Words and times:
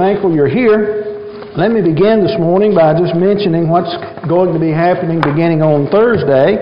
thankful 0.00 0.32
you're 0.32 0.48
here. 0.48 1.04
Let 1.60 1.76
me 1.76 1.84
begin 1.84 2.24
this 2.24 2.32
morning 2.40 2.72
by 2.72 2.96
just 2.96 3.12
mentioning 3.12 3.68
what's 3.68 3.92
going 4.24 4.48
to 4.48 4.56
be 4.56 4.72
happening 4.72 5.20
beginning 5.20 5.60
on 5.60 5.92
Thursday. 5.92 6.56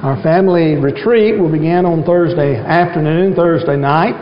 Our 0.00 0.16
family 0.24 0.80
retreat 0.80 1.36
will 1.36 1.52
begin 1.52 1.84
on 1.84 2.08
Thursday 2.08 2.56
afternoon, 2.56 3.36
Thursday 3.36 3.76
night. 3.76 4.16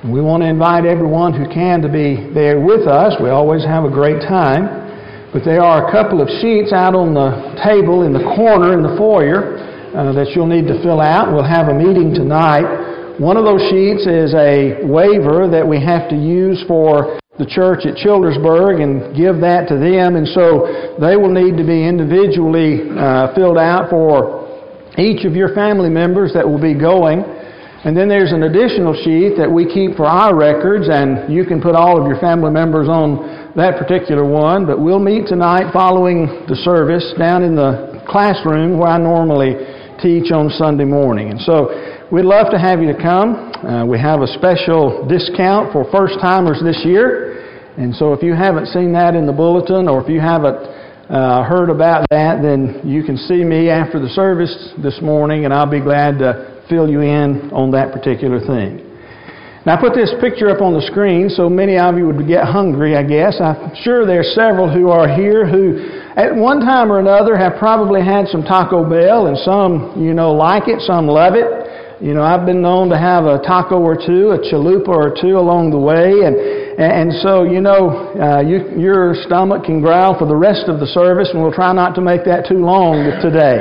We 0.00 0.24
want 0.24 0.40
to 0.40 0.48
invite 0.48 0.88
everyone 0.88 1.36
who 1.36 1.44
can 1.52 1.84
to 1.84 1.92
be 1.92 2.32
there 2.32 2.56
with 2.56 2.88
us. 2.88 3.20
We 3.20 3.28
always 3.28 3.68
have 3.68 3.84
a 3.84 3.92
great 3.92 4.24
time. 4.24 5.28
But 5.36 5.44
there 5.44 5.60
are 5.60 5.84
a 5.84 5.92
couple 5.92 6.24
of 6.24 6.32
sheets 6.40 6.72
out 6.72 6.96
on 6.96 7.12
the 7.12 7.52
table 7.60 8.08
in 8.08 8.16
the 8.16 8.24
corner 8.32 8.72
in 8.72 8.80
the 8.80 8.96
foyer 8.96 9.60
uh, 9.92 10.16
that 10.16 10.32
you'll 10.32 10.48
need 10.48 10.64
to 10.72 10.80
fill 10.80 11.04
out. 11.04 11.36
We'll 11.36 11.44
have 11.44 11.68
a 11.68 11.76
meeting 11.76 12.16
tonight. 12.16 13.20
One 13.20 13.36
of 13.36 13.44
those 13.44 13.60
sheets 13.68 14.08
is 14.08 14.32
a 14.32 14.88
waiver 14.88 15.52
that 15.52 15.68
we 15.68 15.84
have 15.84 16.08
to 16.08 16.16
use 16.16 16.64
for 16.64 17.19
the 17.40 17.48
church 17.48 17.88
at 17.88 17.96
Childersburg 17.96 18.84
and 18.84 19.16
give 19.16 19.40
that 19.40 19.64
to 19.72 19.80
them. 19.80 20.20
And 20.20 20.28
so 20.28 20.94
they 21.00 21.16
will 21.16 21.32
need 21.32 21.56
to 21.56 21.64
be 21.64 21.88
individually 21.88 22.84
uh, 22.92 23.32
filled 23.32 23.56
out 23.56 23.88
for 23.88 24.44
each 25.00 25.24
of 25.24 25.32
your 25.32 25.56
family 25.56 25.88
members 25.88 26.36
that 26.36 26.44
will 26.44 26.60
be 26.60 26.76
going. 26.76 27.24
And 27.82 27.96
then 27.96 28.12
there's 28.12 28.36
an 28.36 28.44
additional 28.44 28.92
sheet 28.92 29.40
that 29.40 29.48
we 29.48 29.64
keep 29.64 29.96
for 29.96 30.04
our 30.04 30.36
records, 30.36 30.92
and 30.92 31.32
you 31.32 31.48
can 31.48 31.64
put 31.64 31.72
all 31.72 31.96
of 31.96 32.04
your 32.04 32.20
family 32.20 32.52
members 32.52 32.92
on 32.92 33.56
that 33.56 33.80
particular 33.80 34.20
one. 34.20 34.66
But 34.68 34.76
we'll 34.76 35.00
meet 35.00 35.26
tonight 35.26 35.72
following 35.72 36.44
the 36.44 36.60
service 36.60 37.14
down 37.16 37.42
in 37.42 37.56
the 37.56 38.04
classroom 38.04 38.76
where 38.76 38.92
I 38.92 38.98
normally 38.98 39.56
teach 39.96 40.28
on 40.30 40.50
Sunday 40.50 40.84
morning. 40.84 41.30
And 41.30 41.40
so 41.40 41.72
we'd 42.12 42.28
love 42.28 42.52
to 42.52 42.58
have 42.58 42.80
you 42.80 42.92
to 42.92 43.00
come. 43.00 43.48
Uh, 43.64 43.86
we 43.86 43.98
have 43.98 44.20
a 44.20 44.28
special 44.28 45.08
discount 45.08 45.72
for 45.72 45.88
first 45.92 46.20
timers 46.20 46.60
this 46.60 46.84
year. 46.84 47.29
And 47.76 47.94
so 47.94 48.12
if 48.12 48.22
you 48.22 48.34
haven't 48.34 48.66
seen 48.66 48.92
that 48.94 49.14
in 49.14 49.26
the 49.26 49.32
bulletin 49.32 49.88
or 49.88 50.02
if 50.02 50.08
you 50.08 50.20
haven't 50.20 50.56
uh, 51.10 51.42
heard 51.44 51.70
about 51.70 52.06
that, 52.10 52.42
then 52.42 52.80
you 52.84 53.02
can 53.02 53.16
see 53.16 53.44
me 53.44 53.68
after 53.68 53.98
the 53.98 54.08
service 54.08 54.74
this 54.82 55.00
morning 55.02 55.44
and 55.44 55.54
I'll 55.54 55.70
be 55.70 55.80
glad 55.80 56.18
to 56.18 56.64
fill 56.68 56.88
you 56.88 57.00
in 57.00 57.50
on 57.52 57.70
that 57.72 57.92
particular 57.92 58.38
thing. 58.38 58.86
Now 59.66 59.76
I 59.76 59.80
put 59.80 59.92
this 59.92 60.14
picture 60.20 60.48
up 60.48 60.62
on 60.62 60.72
the 60.72 60.80
screen 60.80 61.28
so 61.28 61.50
many 61.50 61.76
of 61.76 61.98
you 61.98 62.06
would 62.06 62.26
get 62.26 62.44
hungry, 62.44 62.96
I 62.96 63.02
guess. 63.02 63.40
I'm 63.42 63.74
sure 63.82 64.06
there 64.06 64.20
are 64.20 64.32
several 64.32 64.72
who 64.72 64.88
are 64.88 65.06
here 65.06 65.44
who 65.46 65.84
at 66.16 66.34
one 66.34 66.60
time 66.60 66.90
or 66.90 66.98
another 66.98 67.36
have 67.36 67.58
probably 67.58 68.00
had 68.00 68.26
some 68.28 68.42
Taco 68.42 68.88
Bell 68.88 69.26
and 69.26 69.36
some, 69.36 70.00
you 70.00 70.14
know, 70.14 70.32
like 70.32 70.66
it, 70.66 70.80
some 70.80 71.06
love 71.06 71.34
it. 71.34 71.59
You 72.00 72.14
know, 72.16 72.24
I've 72.24 72.46
been 72.46 72.62
known 72.62 72.88
to 72.88 72.96
have 72.96 73.28
a 73.28 73.44
taco 73.44 73.76
or 73.76 73.92
two, 73.92 74.32
a 74.32 74.40
chalupa 74.40 74.88
or 74.88 75.12
two 75.12 75.36
along 75.36 75.68
the 75.68 75.76
way, 75.76 76.24
and 76.24 76.32
and 76.80 77.12
so 77.20 77.44
you 77.44 77.60
know, 77.60 78.16
uh, 78.16 78.40
you, 78.40 78.72
your 78.80 79.12
stomach 79.28 79.68
can 79.68 79.84
growl 79.84 80.16
for 80.16 80.24
the 80.24 80.34
rest 80.34 80.64
of 80.64 80.80
the 80.80 80.88
service, 80.96 81.28
and 81.28 81.44
we'll 81.44 81.52
try 81.52 81.76
not 81.76 81.92
to 81.96 82.00
make 82.00 82.24
that 82.24 82.48
too 82.48 82.56
long 82.56 83.04
today. 83.20 83.60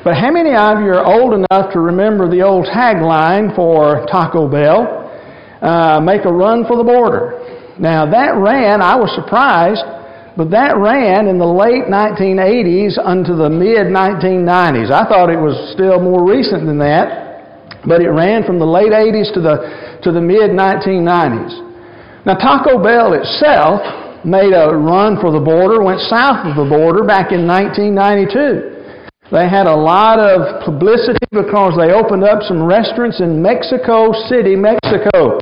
But 0.00 0.16
how 0.16 0.32
many 0.32 0.56
of 0.56 0.80
you 0.80 0.88
are 0.96 1.04
old 1.04 1.36
enough 1.36 1.68
to 1.76 1.84
remember 1.84 2.32
the 2.32 2.40
old 2.40 2.64
tagline 2.64 3.52
for 3.52 4.08
Taco 4.08 4.48
Bell? 4.48 5.12
Uh, 5.60 6.00
make 6.00 6.24
a 6.24 6.32
run 6.32 6.64
for 6.64 6.80
the 6.80 6.84
border. 6.84 7.44
Now 7.76 8.08
that 8.08 8.40
ran, 8.40 8.80
I 8.80 8.96
was 8.96 9.12
surprised, 9.12 9.84
but 10.32 10.48
that 10.56 10.80
ran 10.80 11.28
in 11.28 11.36
the 11.36 11.44
late 11.44 11.92
1980s 11.92 12.96
unto 12.96 13.36
the 13.36 13.52
mid 13.52 13.92
1990s. 13.92 14.88
I 14.88 15.04
thought 15.04 15.28
it 15.28 15.36
was 15.36 15.60
still 15.76 16.00
more 16.00 16.24
recent 16.24 16.64
than 16.64 16.80
that. 16.80 17.29
But 17.86 18.02
it 18.02 18.10
ran 18.10 18.44
from 18.44 18.58
the 18.58 18.66
late 18.66 18.92
80s 18.92 19.32
to 19.34 19.40
the, 19.40 20.00
to 20.02 20.12
the 20.12 20.20
mid 20.20 20.50
1990s. 20.50 22.24
Now, 22.26 22.34
Taco 22.34 22.82
Bell 22.82 23.14
itself 23.14 23.80
made 24.24 24.52
a 24.52 24.76
run 24.76 25.16
for 25.20 25.32
the 25.32 25.40
border, 25.40 25.82
went 25.82 26.00
south 26.12 26.44
of 26.44 26.56
the 26.56 26.68
border 26.68 27.04
back 27.04 27.32
in 27.32 27.48
1992. 27.48 28.80
They 29.32 29.48
had 29.48 29.66
a 29.66 29.74
lot 29.74 30.18
of 30.18 30.60
publicity 30.64 31.24
because 31.30 31.78
they 31.78 31.94
opened 31.94 32.24
up 32.24 32.42
some 32.42 32.62
restaurants 32.66 33.20
in 33.20 33.40
Mexico 33.40 34.12
City, 34.28 34.56
Mexico. 34.56 35.38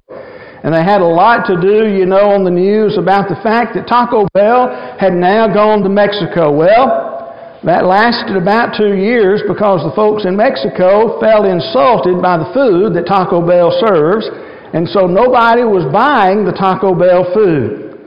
And 0.62 0.74
they 0.74 0.84
had 0.84 1.00
a 1.00 1.08
lot 1.08 1.46
to 1.46 1.56
do, 1.58 1.88
you 1.88 2.04
know, 2.04 2.30
on 2.36 2.44
the 2.44 2.50
news 2.50 2.98
about 2.98 3.28
the 3.28 3.40
fact 3.42 3.74
that 3.74 3.88
Taco 3.88 4.28
Bell 4.34 4.68
had 5.00 5.14
now 5.14 5.48
gone 5.48 5.82
to 5.82 5.88
Mexico. 5.88 6.52
Well, 6.52 7.17
that 7.66 7.82
lasted 7.82 8.38
about 8.38 8.78
two 8.78 8.94
years 8.94 9.42
because 9.42 9.82
the 9.82 9.90
folks 9.98 10.22
in 10.22 10.38
Mexico 10.38 11.18
felt 11.18 11.42
insulted 11.42 12.22
by 12.22 12.38
the 12.38 12.46
food 12.54 12.94
that 12.94 13.10
Taco 13.10 13.42
Bell 13.42 13.74
serves, 13.82 14.30
and 14.70 14.86
so 14.86 15.10
nobody 15.10 15.66
was 15.66 15.82
buying 15.90 16.46
the 16.46 16.54
Taco 16.54 16.94
Bell 16.94 17.26
food. 17.34 17.98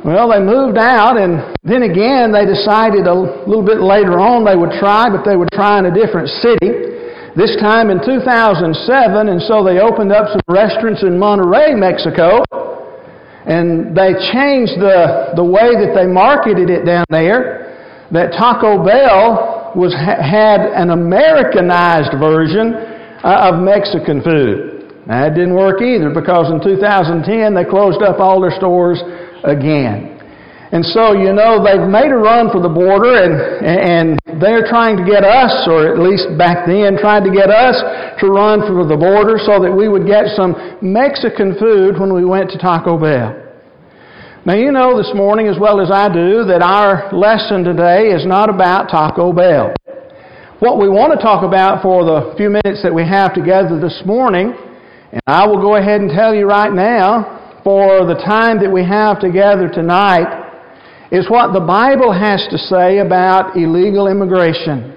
Well, 0.00 0.32
they 0.32 0.40
moved 0.40 0.80
out, 0.80 1.20
and 1.20 1.44
then 1.60 1.84
again 1.84 2.32
they 2.32 2.48
decided 2.48 3.04
a 3.04 3.12
little 3.44 3.66
bit 3.66 3.84
later 3.84 4.16
on 4.16 4.48
they 4.48 4.56
would 4.56 4.72
try, 4.80 5.12
but 5.12 5.28
they 5.28 5.36
would 5.36 5.52
try 5.52 5.76
in 5.76 5.84
a 5.84 5.92
different 5.92 6.32
city. 6.40 6.96
This 7.36 7.52
time 7.60 7.92
in 7.92 8.00
2007, 8.00 8.64
and 8.64 9.40
so 9.44 9.60
they 9.60 9.76
opened 9.76 10.08
up 10.08 10.32
some 10.32 10.40
restaurants 10.48 11.04
in 11.04 11.20
Monterrey, 11.20 11.76
Mexico, 11.76 12.40
and 13.44 13.92
they 13.92 14.16
changed 14.32 14.80
the, 14.80 15.36
the 15.36 15.44
way 15.44 15.76
that 15.76 15.92
they 15.92 16.08
marketed 16.08 16.72
it 16.72 16.88
down 16.88 17.04
there 17.12 17.65
that 18.12 18.32
Taco 18.32 18.84
Bell 18.84 19.72
was 19.74 19.92
had 19.94 20.60
an 20.72 20.90
Americanized 20.90 22.16
version 22.18 22.74
uh, 23.24 23.52
of 23.52 23.60
Mexican 23.60 24.22
food. 24.22 24.76
That 25.06 25.34
didn't 25.34 25.54
work 25.54 25.82
either 25.82 26.10
because 26.10 26.50
in 26.50 26.58
2010 26.58 27.54
they 27.54 27.64
closed 27.64 28.02
up 28.02 28.18
all 28.18 28.40
their 28.40 28.54
stores 28.54 28.98
again. 29.44 30.16
And 30.72 30.82
so, 30.82 31.14
you 31.14 31.30
know, 31.30 31.62
they've 31.62 31.86
made 31.86 32.10
a 32.10 32.18
run 32.18 32.50
for 32.50 32.58
the 32.58 32.68
border 32.68 33.14
and, 33.14 33.38
and 33.62 34.42
they're 34.42 34.66
trying 34.66 34.98
to 34.98 35.06
get 35.06 35.22
us, 35.22 35.62
or 35.70 35.86
at 35.86 36.02
least 36.02 36.26
back 36.36 36.66
then, 36.66 36.98
tried 36.98 37.22
to 37.22 37.30
get 37.30 37.54
us 37.54 37.78
to 38.18 38.26
run 38.26 38.66
for 38.66 38.82
the 38.82 38.98
border 38.98 39.38
so 39.38 39.62
that 39.62 39.70
we 39.70 39.86
would 39.86 40.06
get 40.10 40.26
some 40.34 40.58
Mexican 40.82 41.54
food 41.54 42.00
when 42.00 42.12
we 42.12 42.24
went 42.24 42.50
to 42.50 42.58
Taco 42.58 42.98
Bell. 42.98 43.45
Now, 44.46 44.54
you 44.54 44.70
know 44.70 44.96
this 44.96 45.10
morning 45.12 45.48
as 45.48 45.58
well 45.58 45.82
as 45.82 45.90
I 45.90 46.06
do 46.06 46.46
that 46.46 46.62
our 46.62 47.10
lesson 47.10 47.66
today 47.66 48.14
is 48.14 48.22
not 48.22 48.46
about 48.46 48.86
Taco 48.86 49.34
Bell. 49.34 49.74
What 50.62 50.78
we 50.78 50.86
want 50.86 51.10
to 51.10 51.18
talk 51.18 51.42
about 51.42 51.82
for 51.82 52.06
the 52.06 52.30
few 52.38 52.46
minutes 52.46 52.78
that 52.86 52.94
we 52.94 53.02
have 53.02 53.34
together 53.34 53.74
this 53.82 54.06
morning, 54.06 54.54
and 55.10 55.18
I 55.26 55.50
will 55.50 55.58
go 55.58 55.74
ahead 55.74 55.98
and 55.98 56.14
tell 56.14 56.30
you 56.30 56.46
right 56.46 56.70
now, 56.70 57.58
for 57.66 58.06
the 58.06 58.22
time 58.22 58.62
that 58.62 58.70
we 58.70 58.86
have 58.86 59.18
together 59.18 59.66
tonight, 59.66 60.30
is 61.10 61.26
what 61.26 61.50
the 61.50 61.66
Bible 61.66 62.14
has 62.14 62.46
to 62.54 62.58
say 62.70 63.02
about 63.02 63.58
illegal 63.58 64.06
immigration. 64.06 64.94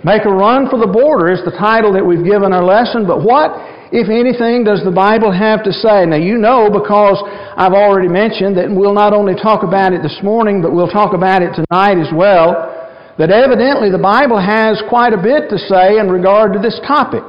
Make 0.00 0.24
a 0.24 0.32
run 0.32 0.64
for 0.72 0.80
the 0.80 0.88
border 0.88 1.28
is 1.28 1.44
the 1.44 1.52
title 1.60 1.92
that 1.92 2.00
we've 2.08 2.24
given 2.24 2.56
our 2.56 2.64
lesson, 2.64 3.04
but 3.04 3.20
what 3.20 3.52
if 3.90 4.12
anything, 4.12 4.64
does 4.64 4.84
the 4.84 4.92
Bible 4.92 5.32
have 5.32 5.64
to 5.64 5.72
say? 5.72 6.04
Now, 6.04 6.20
you 6.20 6.36
know 6.36 6.68
because 6.68 7.16
I've 7.56 7.72
already 7.72 8.08
mentioned 8.08 8.56
that 8.60 8.68
we'll 8.68 8.92
not 8.92 9.16
only 9.16 9.32
talk 9.34 9.64
about 9.64 9.96
it 9.96 10.02
this 10.02 10.20
morning, 10.22 10.60
but 10.60 10.72
we'll 10.72 10.92
talk 10.92 11.14
about 11.16 11.40
it 11.40 11.56
tonight 11.56 11.96
as 11.96 12.12
well, 12.12 12.68
that 13.16 13.32
evidently 13.32 13.88
the 13.90 13.98
Bible 14.00 14.36
has 14.36 14.82
quite 14.88 15.16
a 15.16 15.20
bit 15.20 15.48
to 15.48 15.58
say 15.58 15.96
in 15.96 16.12
regard 16.12 16.52
to 16.52 16.60
this 16.60 16.76
topic. 16.86 17.24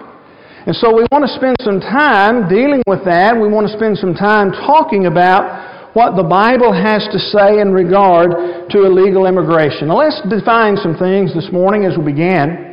And 0.68 0.76
so 0.76 0.92
we 0.92 1.08
want 1.12 1.24
to 1.24 1.34
spend 1.34 1.56
some 1.64 1.80
time 1.80 2.52
dealing 2.52 2.84
with 2.86 3.08
that. 3.08 3.34
We 3.34 3.48
want 3.48 3.66
to 3.72 3.74
spend 3.74 3.98
some 3.98 4.14
time 4.14 4.52
talking 4.52 5.08
about 5.08 5.96
what 5.96 6.16
the 6.16 6.28
Bible 6.28 6.76
has 6.76 7.08
to 7.10 7.18
say 7.18 7.64
in 7.64 7.74
regard 7.74 8.70
to 8.70 8.86
illegal 8.86 9.26
immigration. 9.26 9.88
Now, 9.88 10.04
let's 10.04 10.22
define 10.30 10.78
some 10.78 11.00
things 11.00 11.34
this 11.34 11.50
morning 11.52 11.86
as 11.86 11.98
we 11.98 12.12
begin. 12.12 12.69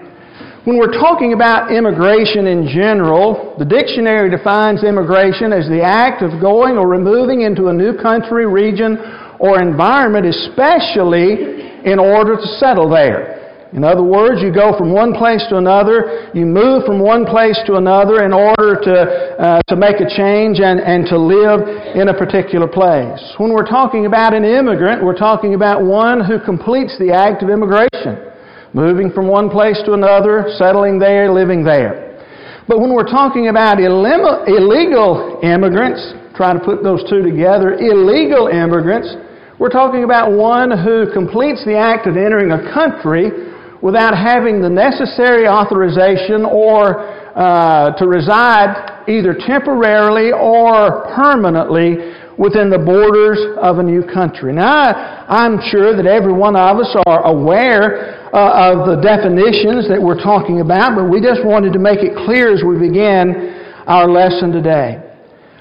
When 0.66 0.78
we're 0.78 0.98
talking 0.98 1.32
about 1.32 1.70
immigration 1.70 2.48
in 2.48 2.66
general, 2.66 3.54
the 3.56 3.64
dictionary 3.64 4.28
defines 4.28 4.82
immigration 4.82 5.54
as 5.54 5.70
the 5.70 5.78
act 5.78 6.26
of 6.26 6.42
going 6.42 6.74
or 6.74 6.90
removing 6.90 7.42
into 7.42 7.68
a 7.68 7.72
new 7.72 7.94
country, 7.94 8.50
region, 8.50 8.98
or 9.38 9.62
environment, 9.62 10.26
especially 10.26 11.86
in 11.86 12.02
order 12.02 12.34
to 12.34 12.46
settle 12.58 12.90
there. 12.90 13.70
In 13.78 13.84
other 13.84 14.02
words, 14.02 14.42
you 14.42 14.50
go 14.50 14.76
from 14.76 14.90
one 14.90 15.14
place 15.14 15.46
to 15.54 15.56
another, 15.62 16.34
you 16.34 16.42
move 16.42 16.82
from 16.82 16.98
one 16.98 17.26
place 17.26 17.62
to 17.70 17.78
another 17.78 18.26
in 18.26 18.32
order 18.34 18.74
to, 18.90 18.94
uh, 19.38 19.62
to 19.70 19.76
make 19.76 20.02
a 20.02 20.10
change 20.18 20.58
and, 20.58 20.82
and 20.82 21.06
to 21.06 21.14
live 21.14 21.62
in 21.94 22.10
a 22.10 22.14
particular 22.14 22.66
place. 22.66 23.22
When 23.38 23.54
we're 23.54 23.70
talking 23.70 24.06
about 24.06 24.34
an 24.34 24.42
immigrant, 24.42 25.04
we're 25.04 25.14
talking 25.14 25.54
about 25.54 25.86
one 25.86 26.26
who 26.26 26.42
completes 26.42 26.98
the 26.98 27.14
act 27.14 27.44
of 27.44 27.50
immigration 27.50 28.34
moving 28.76 29.10
from 29.10 29.26
one 29.26 29.48
place 29.48 29.80
to 29.86 29.94
another, 29.94 30.52
settling 30.58 30.98
there, 30.98 31.32
living 31.32 31.64
there. 31.64 32.20
But 32.68 32.78
when 32.78 32.92
we're 32.92 33.08
talking 33.08 33.48
about 33.48 33.80
illegal 33.80 35.40
immigrants, 35.42 36.12
trying 36.36 36.58
to 36.58 36.64
put 36.64 36.84
those 36.84 37.00
two 37.08 37.22
together, 37.22 37.72
illegal 37.72 38.48
immigrants, 38.48 39.16
we're 39.58 39.72
talking 39.72 40.04
about 40.04 40.30
one 40.36 40.68
who 40.68 41.10
completes 41.14 41.64
the 41.64 41.74
act 41.74 42.06
of 42.06 42.18
entering 42.18 42.52
a 42.52 42.60
country 42.74 43.32
without 43.80 44.12
having 44.12 44.60
the 44.60 44.68
necessary 44.68 45.48
authorization 45.48 46.44
or 46.44 47.00
uh, 47.32 47.96
to 47.96 48.06
reside 48.06 49.08
either 49.08 49.32
temporarily 49.32 50.32
or 50.36 51.08
permanently 51.16 52.12
within 52.36 52.68
the 52.68 52.78
borders 52.78 53.40
of 53.56 53.78
a 53.78 53.82
new 53.82 54.04
country. 54.04 54.52
Now, 54.52 55.24
I'm 55.28 55.58
sure 55.70 55.96
that 55.96 56.04
every 56.04 56.32
one 56.32 56.56
of 56.56 56.76
us 56.76 56.94
are 57.06 57.24
aware 57.24 58.25
uh, 58.32 58.72
of 58.72 58.86
the 58.90 58.98
definitions 59.02 59.88
that 59.88 60.00
we're 60.00 60.18
talking 60.18 60.60
about, 60.60 60.96
but 60.96 61.06
we 61.10 61.20
just 61.20 61.44
wanted 61.44 61.72
to 61.72 61.78
make 61.78 62.00
it 62.02 62.14
clear 62.26 62.52
as 62.52 62.62
we 62.66 62.78
begin 62.78 63.54
our 63.86 64.08
lesson 64.08 64.50
today. 64.50 65.02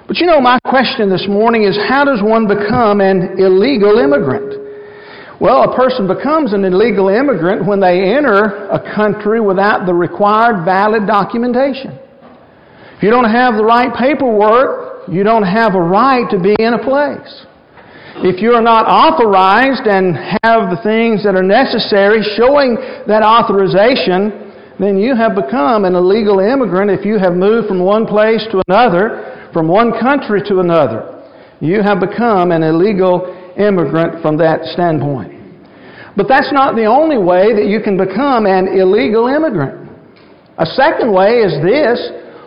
But 0.07 0.17
you 0.17 0.25
know, 0.25 0.39
my 0.39 0.59
question 0.65 1.09
this 1.09 1.25
morning 1.27 1.63
is 1.63 1.77
how 1.89 2.06
does 2.06 2.21
one 2.21 2.47
become 2.47 3.01
an 3.01 3.38
illegal 3.38 3.97
immigrant? 3.97 4.65
Well, 5.41 5.63
a 5.63 5.75
person 5.75 6.07
becomes 6.07 6.53
an 6.53 6.63
illegal 6.63 7.09
immigrant 7.09 7.65
when 7.65 7.79
they 7.79 8.15
enter 8.15 8.69
a 8.69 8.79
country 8.95 9.41
without 9.41 9.85
the 9.85 9.94
required 9.94 10.63
valid 10.63 11.06
documentation. 11.06 12.00
If 12.95 13.03
you 13.03 13.09
don't 13.09 13.29
have 13.29 13.56
the 13.56 13.65
right 13.65 13.94
paperwork, 13.94 15.09
you 15.09 15.23
don't 15.23 15.44
have 15.44 15.75
a 15.75 15.81
right 15.81 16.23
to 16.31 16.39
be 16.39 16.56
in 16.57 16.73
a 16.73 16.81
place. 16.81 17.45
If 18.23 18.41
you 18.41 18.56
are 18.56 18.63
not 18.63 18.88
authorized 18.88 19.83
and 19.91 20.15
have 20.39 20.71
the 20.71 20.79
things 20.88 21.27
that 21.27 21.35
are 21.35 21.44
necessary 21.44 22.23
showing 22.39 22.79
that 23.12 23.27
authorization, 23.27 24.56
then 24.79 24.95
you 24.95 25.19
have 25.19 25.35
become 25.35 25.83
an 25.83 26.00
illegal 26.00 26.39
immigrant 26.39 26.88
if 26.88 27.03
you 27.03 27.19
have 27.19 27.35
moved 27.35 27.67
from 27.67 27.83
one 27.83 28.07
place 28.07 28.39
to 28.56 28.63
another, 28.71 29.51
from 29.51 29.67
one 29.67 29.91
country 30.00 30.39
to 30.47 30.63
another. 30.63 31.27
You 31.59 31.83
have 31.83 32.00
become 32.00 32.56
an 32.56 32.63
illegal 32.63 33.35
immigrant 33.59 34.23
from 34.23 34.39
that 34.39 34.63
standpoint. 34.71 35.35
But 36.15 36.31
that's 36.31 36.56
not 36.56 36.79
the 36.79 36.88
only 36.88 37.19
way 37.19 37.51
that 37.51 37.67
you 37.67 37.83
can 37.83 38.00
become 38.00 38.47
an 38.47 38.79
illegal 38.79 39.27
immigrant. 39.27 39.91
A 40.56 40.65
second 40.65 41.12
way 41.12 41.44
is 41.44 41.51
this 41.59 42.00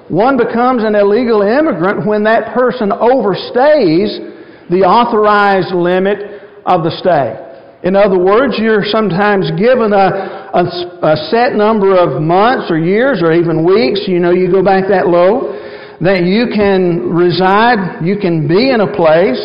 one 0.08 0.40
becomes 0.40 0.80
an 0.80 0.96
illegal 0.96 1.44
immigrant 1.44 2.08
when 2.08 2.24
that 2.24 2.56
person 2.56 2.88
overstays 2.88 4.37
the 4.70 4.84
authorized 4.84 5.74
limit 5.74 6.42
of 6.66 6.84
the 6.84 6.92
stay. 7.00 7.48
In 7.84 7.94
other 7.94 8.18
words, 8.18 8.58
you're 8.58 8.82
sometimes 8.84 9.50
given 9.54 9.94
a, 9.94 10.50
a, 10.50 10.64
a, 11.02 11.14
set 11.30 11.54
number 11.54 11.94
of 11.94 12.20
months 12.20 12.70
or 12.70 12.78
years 12.78 13.22
or 13.22 13.30
even 13.30 13.62
weeks, 13.62 14.02
you 14.08 14.18
know, 14.18 14.32
you 14.34 14.50
go 14.50 14.64
back 14.64 14.90
that 14.90 15.06
low, 15.06 15.54
that 16.02 16.26
you 16.26 16.50
can 16.50 17.14
reside, 17.14 18.02
you 18.02 18.18
can 18.18 18.50
be 18.50 18.74
in 18.74 18.82
a 18.82 18.90
place, 18.98 19.38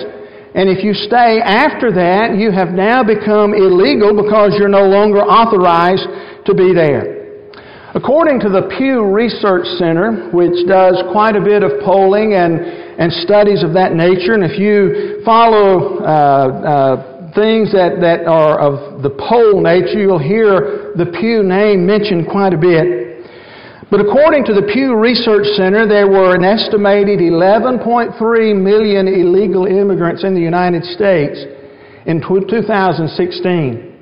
and 0.57 0.65
if 0.69 0.83
you 0.83 0.93
stay 0.93 1.41
after 1.41 1.93
that, 1.93 2.37
you 2.37 2.49
have 2.49 2.73
now 2.73 3.05
become 3.05 3.53
illegal 3.53 4.17
because 4.17 4.57
you're 4.57 4.69
no 4.69 4.85
longer 4.85 5.21
authorized 5.21 6.05
to 6.45 6.53
be 6.53 6.73
there. 6.73 7.13
According 7.93 8.41
to 8.41 8.49
the 8.49 8.73
Pew 8.73 9.05
Research 9.05 9.69
Center, 9.77 10.33
which 10.33 10.65
does 10.65 10.97
quite 11.13 11.37
a 11.37 11.41
bit 11.41 11.61
of 11.61 11.85
polling 11.85 12.33
and, 12.33 12.57
and 12.97 13.13
studies 13.21 13.61
of 13.61 13.77
that 13.77 13.93
nature, 13.93 14.33
and 14.33 14.41
if 14.41 14.57
you 14.57 15.12
follow 15.25 15.99
uh, 15.99 16.07
uh, 16.07 17.33
things 17.33 17.71
that, 17.73 17.99
that 18.01 18.25
are 18.27 18.59
of 18.59 19.01
the 19.01 19.09
poll 19.09 19.61
nature, 19.61 19.99
you'll 19.99 20.21
hear 20.21 20.93
the 20.95 21.09
Pew 21.19 21.43
name 21.43 21.85
mentioned 21.85 22.27
quite 22.29 22.53
a 22.53 22.57
bit. 22.57 23.03
But 23.89 24.01
according 24.01 24.45
to 24.45 24.53
the 24.53 24.65
Pew 24.73 24.97
Research 24.97 25.45
Center, 25.53 25.85
there 25.85 26.07
were 26.07 26.33
an 26.33 26.43
estimated 26.43 27.19
11.3 27.19 28.17
million 28.57 29.07
illegal 29.07 29.65
immigrants 29.65 30.23
in 30.23 30.33
the 30.33 30.41
United 30.41 30.83
States 30.83 31.37
in 32.05 32.21
2016. 32.21 33.93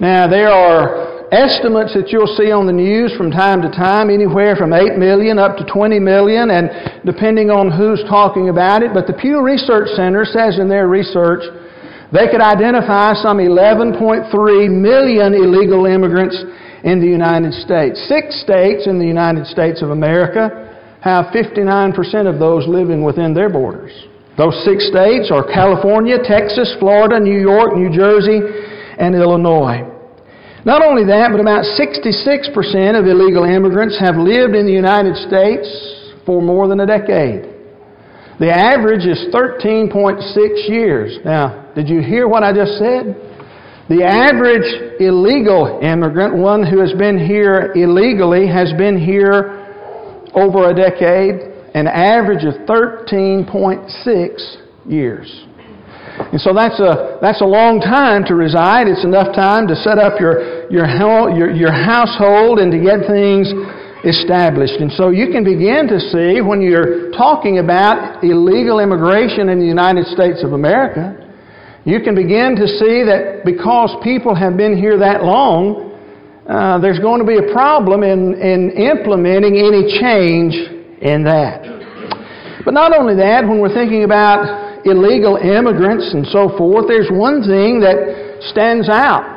Now, 0.00 0.28
there 0.28 0.48
are 0.48 1.17
estimates 1.30 1.92
that 1.94 2.08
you'll 2.08 2.34
see 2.36 2.50
on 2.50 2.66
the 2.66 2.72
news 2.72 3.12
from 3.16 3.30
time 3.30 3.60
to 3.62 3.70
time, 3.70 4.10
anywhere 4.10 4.56
from 4.56 4.72
8 4.72 4.96
million 4.96 5.38
up 5.38 5.56
to 5.56 5.64
20 5.64 5.98
million, 5.98 6.50
and 6.50 6.70
depending 7.04 7.50
on 7.50 7.70
who's 7.70 8.02
talking 8.08 8.48
about 8.48 8.82
it. 8.82 8.92
But 8.92 9.06
the 9.06 9.12
Pew 9.12 9.44
Research 9.44 9.88
Center 9.96 10.24
says 10.24 10.58
in 10.58 10.68
their 10.68 10.88
research 10.88 11.44
they 12.12 12.28
could 12.32 12.40
identify 12.40 13.12
some 13.20 13.36
11.3 13.36 14.00
million 14.70 15.34
illegal 15.34 15.84
immigrants 15.84 16.36
in 16.84 17.00
the 17.00 17.06
United 17.06 17.52
States. 17.52 18.00
Six 18.08 18.40
states 18.40 18.86
in 18.86 18.98
the 18.98 19.06
United 19.06 19.44
States 19.46 19.82
of 19.82 19.90
America 19.90 20.68
have 21.02 21.26
59% 21.34 21.92
of 22.26 22.38
those 22.38 22.66
living 22.66 23.04
within 23.04 23.34
their 23.34 23.50
borders. 23.50 23.92
Those 24.38 24.54
six 24.64 24.88
states 24.88 25.30
are 25.30 25.44
California, 25.44 26.16
Texas, 26.22 26.74
Florida, 26.78 27.18
New 27.18 27.38
York, 27.38 27.76
New 27.76 27.90
Jersey, 27.90 28.40
and 28.98 29.14
Illinois. 29.14 29.97
Not 30.64 30.82
only 30.82 31.04
that, 31.06 31.30
but 31.30 31.40
about 31.40 31.64
66% 31.64 32.98
of 32.98 33.06
illegal 33.06 33.44
immigrants 33.44 33.98
have 34.00 34.16
lived 34.16 34.54
in 34.54 34.66
the 34.66 34.72
United 34.72 35.14
States 35.16 35.66
for 36.26 36.42
more 36.42 36.66
than 36.68 36.80
a 36.80 36.86
decade. 36.86 37.54
The 38.40 38.50
average 38.50 39.06
is 39.06 39.26
13.6 39.34 40.68
years. 40.68 41.18
Now, 41.24 41.72
did 41.74 41.88
you 41.88 42.00
hear 42.00 42.28
what 42.28 42.42
I 42.42 42.52
just 42.52 42.78
said? 42.78 43.16
The 43.88 44.04
average 44.04 45.00
illegal 45.00 45.80
immigrant, 45.82 46.36
one 46.36 46.66
who 46.66 46.80
has 46.80 46.92
been 46.92 47.18
here 47.18 47.72
illegally, 47.74 48.46
has 48.46 48.72
been 48.76 48.98
here 48.98 49.64
over 50.34 50.70
a 50.70 50.74
decade, 50.74 51.40
an 51.74 51.86
average 51.86 52.44
of 52.44 52.54
13.6 52.68 54.56
years. 54.86 55.46
And 56.32 56.40
so 56.40 56.52
that's 56.52 56.78
a, 56.80 57.18
that's 57.20 57.40
a 57.40 57.48
long 57.48 57.80
time 57.80 58.24
to 58.26 58.34
reside. 58.34 58.88
It's 58.88 59.04
enough 59.04 59.34
time 59.34 59.68
to 59.68 59.76
set 59.76 59.98
up 59.98 60.20
your, 60.20 60.68
your, 60.70 60.86
your, 60.86 61.50
your 61.50 61.72
household 61.72 62.58
and 62.58 62.72
to 62.72 62.78
get 62.78 63.06
things 63.06 63.48
established. 64.04 64.78
And 64.78 64.92
so 64.92 65.10
you 65.10 65.30
can 65.32 65.42
begin 65.42 65.88
to 65.88 65.98
see 65.98 66.40
when 66.40 66.60
you're 66.60 67.10
talking 67.12 67.58
about 67.58 68.22
illegal 68.22 68.78
immigration 68.78 69.48
in 69.48 69.58
the 69.58 69.66
United 69.66 70.06
States 70.06 70.44
of 70.44 70.52
America, 70.52 71.16
you 71.84 72.00
can 72.00 72.14
begin 72.14 72.54
to 72.56 72.66
see 72.66 73.02
that 73.08 73.42
because 73.44 73.96
people 74.04 74.34
have 74.34 74.56
been 74.56 74.76
here 74.76 74.98
that 74.98 75.24
long, 75.24 75.88
uh, 76.46 76.78
there's 76.78 76.98
going 76.98 77.20
to 77.20 77.26
be 77.26 77.38
a 77.38 77.52
problem 77.52 78.02
in, 78.02 78.34
in 78.36 78.70
implementing 78.76 79.56
any 79.56 79.88
change 80.00 80.52
in 81.00 81.24
that. 81.24 81.64
But 82.64 82.74
not 82.74 82.92
only 82.96 83.16
that, 83.16 83.48
when 83.48 83.60
we're 83.60 83.72
thinking 83.72 84.04
about 84.04 84.67
illegal 84.90 85.36
immigrants 85.36 86.12
and 86.14 86.26
so 86.26 86.56
forth, 86.56 86.86
there's 86.88 87.10
one 87.10 87.42
thing 87.42 87.80
that 87.80 88.42
stands 88.50 88.88
out. 88.88 89.36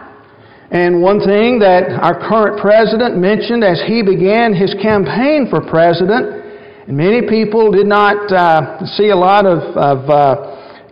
And 0.71 1.01
one 1.01 1.19
thing 1.19 1.59
that 1.59 1.91
our 1.99 2.15
current 2.15 2.61
president 2.61 3.17
mentioned 3.17 3.63
as 3.63 3.83
he 3.85 4.01
began 4.01 4.55
his 4.55 4.73
campaign 4.81 5.47
for 5.49 5.59
president, 5.59 6.87
and 6.87 6.95
many 6.95 7.27
people 7.27 7.71
did 7.71 7.87
not 7.87 8.31
uh, 8.31 8.79
see 8.95 9.09
a 9.09 9.15
lot 9.15 9.45
of, 9.45 9.59
of 9.75 10.09
uh, 10.09 10.15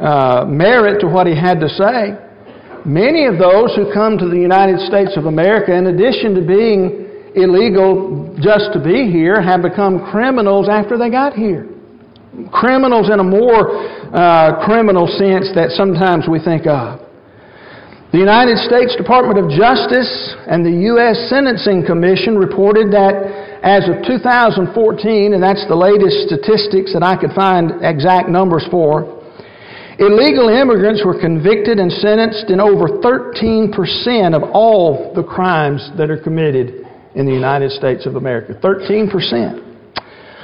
uh, 0.03 0.45
merit 0.45 0.99
to 0.99 1.07
what 1.07 1.27
he 1.27 1.35
had 1.35 1.59
to 1.61 1.69
say. 1.69 2.11
Many 2.83 3.25
of 3.25 3.39
those 3.39 3.75
who 3.75 3.91
come 3.93 4.17
to 4.17 4.27
the 4.27 4.39
United 4.39 4.79
States 4.83 5.15
of 5.15 5.25
America, 5.25 5.71
in 5.71 5.87
addition 5.87 6.35
to 6.35 6.43
being 6.43 7.07
illegal 7.35 8.35
just 8.41 8.73
to 8.73 8.83
be 8.83 9.09
here, 9.09 9.41
have 9.41 9.61
become 9.61 10.11
criminals 10.11 10.67
after 10.67 10.97
they 10.97 11.09
got 11.09 11.33
here 11.33 11.78
criminals 12.47 13.11
in 13.11 13.19
a 13.19 13.23
more 13.23 13.75
uh, 14.15 14.63
criminal 14.63 15.07
sense 15.07 15.51
that 15.53 15.75
sometimes 15.75 16.27
we 16.31 16.39
think 16.39 16.65
of. 16.65 17.03
The 18.11 18.17
United 18.17 18.57
States 18.65 18.97
Department 18.97 19.37
of 19.37 19.53
Justice 19.53 20.09
and 20.49 20.65
the 20.65 20.89
U.S. 20.97 21.29
Sentencing 21.29 21.85
Commission 21.85 22.41
reported 22.41 22.89
that 22.89 23.13
as 23.61 23.85
of 23.85 24.01
2014, 24.01 24.65
and 25.37 25.43
that's 25.43 25.61
the 25.69 25.77
latest 25.77 26.25
statistics 26.25 26.89
that 26.97 27.05
I 27.05 27.13
could 27.13 27.37
find 27.37 27.85
exact 27.85 28.25
numbers 28.25 28.65
for, 28.71 29.21
illegal 30.01 30.49
immigrants 30.49 31.05
were 31.05 31.21
convicted 31.21 31.77
and 31.77 31.91
sentenced 31.91 32.49
in 32.49 32.57
over 32.57 32.97
13% 32.97 33.69
of 34.33 34.41
all 34.57 35.13
the 35.13 35.21
crimes 35.21 35.91
that 35.93 36.09
are 36.09 36.17
committed 36.17 36.89
in 37.13 37.29
the 37.29 37.33
United 37.33 37.69
States 37.69 38.07
of 38.07 38.15
America. 38.15 38.57
13%. 38.57 39.68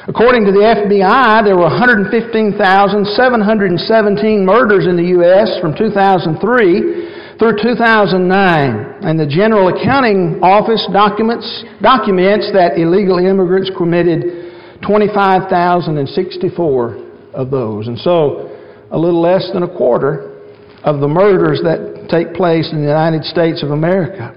According 0.08 0.46
to 0.46 0.54
the 0.54 0.62
FBI, 0.62 1.44
there 1.44 1.58
were 1.58 1.66
115,717 1.66 4.46
murders 4.46 4.86
in 4.86 5.02
the 5.02 5.18
U.S. 5.18 5.58
from 5.60 5.74
2003 5.74 7.42
through 7.42 7.58
2009. 7.58 9.02
And 9.02 9.20
the 9.20 9.26
General 9.26 9.74
Accounting 9.74 10.38
Office 10.46 10.86
documents, 10.94 11.66
documents 11.82 12.54
that 12.54 12.78
illegal 12.78 13.18
immigrants 13.18 13.72
committed 13.76 14.54
25,064 14.86 17.02
of 17.34 17.50
those. 17.50 17.88
And 17.88 17.98
so, 17.98 18.52
a 18.92 19.00
little 19.00 19.22
less 19.22 19.50
than 19.54 19.64
a 19.64 19.68
quarter 19.68 20.38
of 20.84 21.00
the 21.02 21.08
murders 21.08 21.62
that 21.64 22.10
take 22.14 22.36
place 22.38 22.72
in 22.72 22.78
the 22.78 22.88
United 22.88 23.26
States 23.26 23.64
of 23.64 23.72
America 23.72 24.36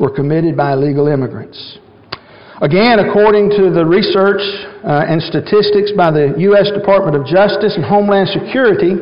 were 0.00 0.10
committed 0.10 0.56
by 0.56 0.72
illegal 0.72 1.06
immigrants. 1.06 1.78
Again, 2.60 2.98
according 2.98 3.48
to 3.56 3.70
the 3.72 3.86
research 3.86 4.42
uh, 4.84 5.08
and 5.08 5.22
statistics 5.22 5.92
by 5.96 6.10
the 6.10 6.34
U.S. 6.52 6.68
Department 6.76 7.16
of 7.16 7.24
Justice 7.24 7.72
and 7.74 7.82
Homeland 7.82 8.28
Security, 8.28 9.00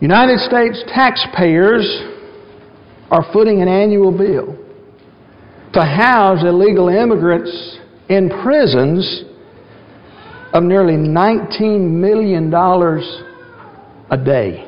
United 0.00 0.38
States 0.40 0.82
taxpayers 0.88 1.84
are 3.10 3.22
footing 3.34 3.60
an 3.60 3.68
annual 3.68 4.16
bill 4.16 4.56
to 5.74 5.80
house 5.84 6.42
illegal 6.42 6.88
immigrants 6.88 7.52
in 8.08 8.30
prisons 8.42 9.24
of 10.54 10.62
nearly 10.62 10.94
$19 10.94 11.90
million 12.00 12.48
a 14.10 14.16
day. 14.24 14.64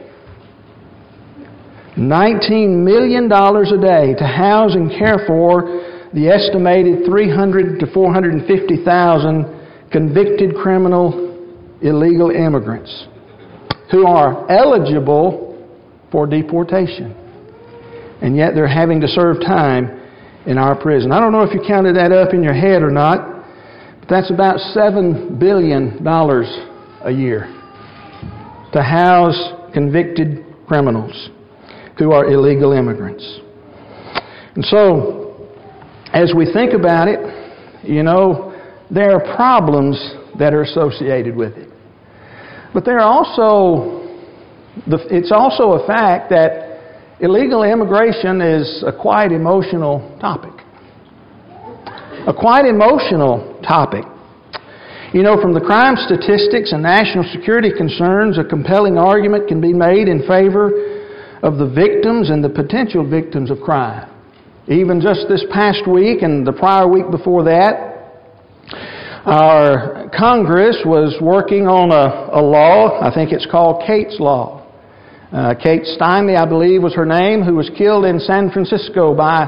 $19 1.96 2.84
million 2.84 3.32
a 3.32 3.80
day 3.80 4.14
to 4.18 4.26
house 4.26 4.74
and 4.74 4.90
care 4.90 5.24
for 5.26 5.89
the 6.12 6.28
estimated 6.28 7.04
300 7.06 7.78
to 7.80 7.86
450,000 7.92 9.90
convicted 9.92 10.54
criminal 10.54 11.30
illegal 11.82 12.30
immigrants 12.30 13.06
who 13.90 14.06
are 14.06 14.50
eligible 14.50 15.56
for 16.12 16.26
deportation. 16.26 17.16
And 18.22 18.36
yet 18.36 18.54
they're 18.54 18.68
having 18.68 19.00
to 19.00 19.08
serve 19.08 19.40
time 19.40 20.00
in 20.46 20.58
our 20.58 20.80
prison. 20.80 21.12
I 21.12 21.20
don't 21.20 21.32
know 21.32 21.42
if 21.42 21.54
you 21.54 21.60
counted 21.66 21.96
that 21.96 22.12
up 22.12 22.34
in 22.34 22.42
your 22.42 22.54
head 22.54 22.82
or 22.82 22.90
not, 22.90 23.44
but 24.00 24.08
that's 24.08 24.30
about 24.30 24.56
$7 24.76 25.38
billion 25.38 26.06
a 26.06 27.10
year 27.10 27.56
to 28.72 28.82
house 28.82 29.52
convicted 29.72 30.44
criminals 30.66 31.30
who 31.98 32.12
are 32.12 32.26
illegal 32.26 32.72
immigrants. 32.72 33.40
And 34.54 34.64
so, 34.64 35.19
as 36.12 36.32
we 36.36 36.52
think 36.52 36.72
about 36.72 37.08
it, 37.08 37.20
you 37.84 38.02
know, 38.02 38.50
there 38.90 39.12
are 39.12 39.36
problems 39.36 39.96
that 40.38 40.52
are 40.52 40.62
associated 40.62 41.36
with 41.36 41.56
it. 41.56 41.68
But 42.74 42.84
there 42.84 42.98
are 42.98 43.08
also, 43.08 44.08
it's 44.86 45.32
also 45.32 45.82
a 45.82 45.86
fact 45.86 46.30
that 46.30 47.16
illegal 47.20 47.62
immigration 47.62 48.40
is 48.40 48.84
a 48.86 48.92
quite 48.92 49.32
emotional 49.32 50.16
topic. 50.20 50.52
A 52.26 52.34
quite 52.34 52.66
emotional 52.66 53.60
topic. 53.66 54.04
You 55.12 55.22
know, 55.22 55.40
from 55.40 55.54
the 55.54 55.60
crime 55.60 55.94
statistics 55.96 56.72
and 56.72 56.82
national 56.82 57.24
security 57.32 57.70
concerns, 57.76 58.38
a 58.38 58.44
compelling 58.44 58.98
argument 58.98 59.48
can 59.48 59.60
be 59.60 59.72
made 59.72 60.06
in 60.06 60.26
favor 60.26 60.70
of 61.42 61.56
the 61.58 61.66
victims 61.66 62.30
and 62.30 62.44
the 62.44 62.48
potential 62.48 63.08
victims 63.08 63.50
of 63.50 63.60
crime. 63.60 64.09
Even 64.68 65.00
just 65.00 65.26
this 65.28 65.44
past 65.52 65.88
week 65.88 66.22
and 66.22 66.46
the 66.46 66.52
prior 66.52 66.86
week 66.86 67.10
before 67.10 67.44
that, 67.44 67.90
our 69.24 70.10
Congress 70.16 70.78
was 70.84 71.16
working 71.20 71.66
on 71.66 71.90
a, 71.92 72.38
a 72.38 72.42
law, 72.42 73.00
I 73.00 73.12
think 73.12 73.32
it's 73.32 73.46
called 73.50 73.82
Kate's 73.86 74.18
Law. 74.20 74.66
Uh, 75.32 75.54
Kate 75.54 75.82
Steinle, 75.82 76.36
I 76.36 76.46
believe, 76.46 76.82
was 76.82 76.94
her 76.94 77.06
name, 77.06 77.42
who 77.42 77.54
was 77.54 77.70
killed 77.76 78.04
in 78.04 78.18
San 78.18 78.50
Francisco 78.50 79.14
by 79.14 79.46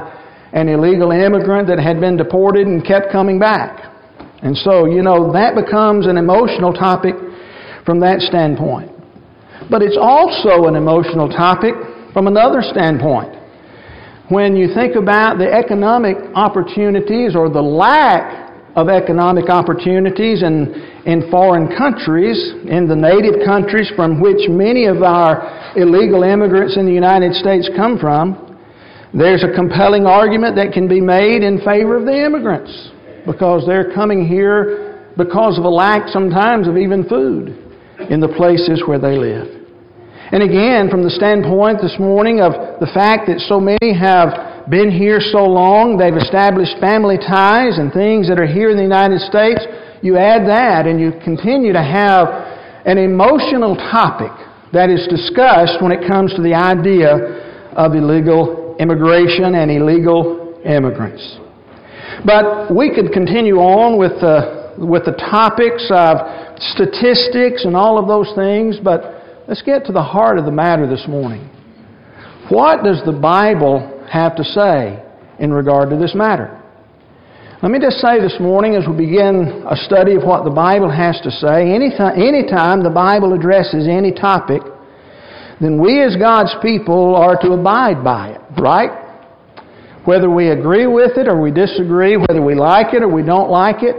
an 0.53 0.69
illegal 0.69 1.11
immigrant 1.11 1.67
that 1.67 1.79
had 1.79 1.99
been 1.99 2.15
deported 2.15 2.67
and 2.67 2.85
kept 2.85 3.11
coming 3.11 3.39
back. 3.39 3.91
And 4.41 4.55
so, 4.55 4.85
you 4.85 5.01
know, 5.01 5.31
that 5.33 5.55
becomes 5.55 6.07
an 6.07 6.17
emotional 6.17 6.73
topic 6.73 7.15
from 7.85 7.99
that 8.01 8.21
standpoint. 8.21 8.91
But 9.69 9.81
it's 9.81 9.97
also 9.99 10.67
an 10.67 10.75
emotional 10.75 11.27
topic 11.29 11.73
from 12.13 12.27
another 12.27 12.61
standpoint. 12.61 13.42
When 14.29 14.55
you 14.55 14.73
think 14.73 14.95
about 14.95 15.37
the 15.37 15.51
economic 15.51 16.15
opportunities 16.33 17.35
or 17.35 17.49
the 17.49 17.61
lack 17.61 18.53
of 18.75 18.87
economic 18.87 19.49
opportunities 19.49 20.41
in, 20.41 20.73
in 21.05 21.29
foreign 21.29 21.67
countries, 21.77 22.39
in 22.65 22.87
the 22.87 22.95
native 22.95 23.45
countries 23.45 23.91
from 23.95 24.21
which 24.21 24.49
many 24.49 24.85
of 24.85 25.03
our 25.03 25.75
illegal 25.75 26.23
immigrants 26.23 26.77
in 26.77 26.85
the 26.85 26.93
United 26.93 27.33
States 27.33 27.69
come 27.75 27.99
from, 27.99 28.57
there's 29.13 29.43
a 29.43 29.53
compelling 29.53 30.05
argument 30.05 30.55
that 30.55 30.71
can 30.71 30.87
be 30.87 31.01
made 31.01 31.43
in 31.43 31.59
favor 31.59 31.97
of 31.97 32.05
the 32.05 32.25
immigrants 32.25 32.91
because 33.27 33.65
they're 33.67 33.93
coming 33.93 34.25
here 34.25 35.11
because 35.17 35.59
of 35.59 35.65
a 35.65 35.69
lack 35.69 36.07
sometimes 36.07 36.67
of 36.67 36.77
even 36.77 37.07
food 37.07 37.59
in 38.09 38.19
the 38.19 38.27
places 38.29 38.83
where 38.87 38.97
they 38.97 39.17
live. 39.17 39.52
And 40.33 40.41
again, 40.41 40.89
from 40.89 41.05
the 41.05 41.13
standpoint 41.13 41.77
this 41.77 41.93
morning 42.01 42.41
of 42.41 42.81
the 42.81 42.89
fact 42.89 43.29
that 43.29 43.37
so 43.37 43.61
many 43.61 43.93
have 43.93 44.65
been 44.65 44.89
here 44.89 45.21
so 45.21 45.45
long, 45.45 45.93
they've 45.93 46.17
established 46.17 46.73
family 46.81 47.21
ties 47.21 47.77
and 47.77 47.93
things 47.93 48.33
that 48.33 48.41
are 48.41 48.49
here 48.49 48.73
in 48.73 48.75
the 48.75 48.81
United 48.81 49.21
States, 49.21 49.61
you 50.01 50.17
add 50.17 50.49
that 50.49 50.89
and 50.89 50.97
you 50.97 51.13
continue 51.21 51.69
to 51.69 51.85
have 51.85 52.25
an 52.89 52.97
emotional 52.97 53.77
topic 53.77 54.33
that 54.73 54.89
is 54.89 55.05
discussed 55.05 55.77
when 55.85 55.93
it 55.93 56.01
comes 56.09 56.33
to 56.33 56.41
the 56.41 56.57
idea 56.57 57.69
of 57.77 57.93
illegal 57.93 58.73
immigration 58.81 59.53
and 59.53 59.69
illegal 59.69 60.57
immigrants. 60.65 61.21
But 62.25 62.73
we 62.73 62.89
could 62.89 63.13
continue 63.13 63.61
on 63.61 64.01
with 64.01 64.17
the, 64.17 64.81
with 64.81 65.05
the 65.05 65.13
topics 65.13 65.93
of 65.93 66.25
statistics 66.73 67.69
and 67.69 67.77
all 67.77 68.01
of 68.01 68.09
those 68.09 68.33
things, 68.33 68.81
but 68.81 69.21
let's 69.47 69.61
get 69.61 69.85
to 69.85 69.91
the 69.91 70.03
heart 70.03 70.37
of 70.37 70.45
the 70.45 70.51
matter 70.51 70.87
this 70.87 71.05
morning. 71.07 71.49
What 72.49 72.83
does 72.83 73.01
the 73.05 73.13
Bible 73.13 74.05
have 74.09 74.35
to 74.35 74.43
say 74.43 75.03
in 75.39 75.51
regard 75.51 75.89
to 75.89 75.97
this 75.97 76.13
matter. 76.15 76.59
Let 77.61 77.71
me 77.71 77.79
just 77.79 77.97
say 77.97 78.19
this 78.19 78.35
morning 78.39 78.75
as 78.75 78.83
we 78.87 78.95
begin 78.95 79.63
a 79.69 79.75
study 79.75 80.15
of 80.15 80.23
what 80.23 80.43
the 80.43 80.51
Bible 80.51 80.91
has 80.91 81.19
to 81.23 81.31
say, 81.31 81.73
anytime, 81.73 82.19
anytime 82.19 82.83
the 82.83 82.89
Bible 82.89 83.33
addresses 83.33 83.87
any 83.87 84.11
topic, 84.11 84.61
then 85.61 85.81
we 85.81 86.03
as 86.03 86.17
God's 86.17 86.53
people 86.61 87.15
are 87.15 87.39
to 87.41 87.53
abide 87.53 88.03
by 88.03 88.31
it, 88.35 88.41
right? 88.59 88.91
Whether 90.03 90.29
we 90.29 90.49
agree 90.49 90.87
with 90.87 91.17
it 91.17 91.27
or 91.29 91.41
we 91.41 91.51
disagree, 91.51 92.17
whether 92.17 92.41
we 92.41 92.53
like 92.55 92.93
it 92.93 93.01
or 93.01 93.07
we 93.07 93.23
don't 93.23 93.49
like 93.49 93.81
it, 93.81 93.95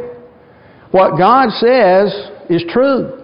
what 0.90 1.16
God 1.16 1.48
says 1.56 2.12
is 2.50 2.62
true. 2.68 3.23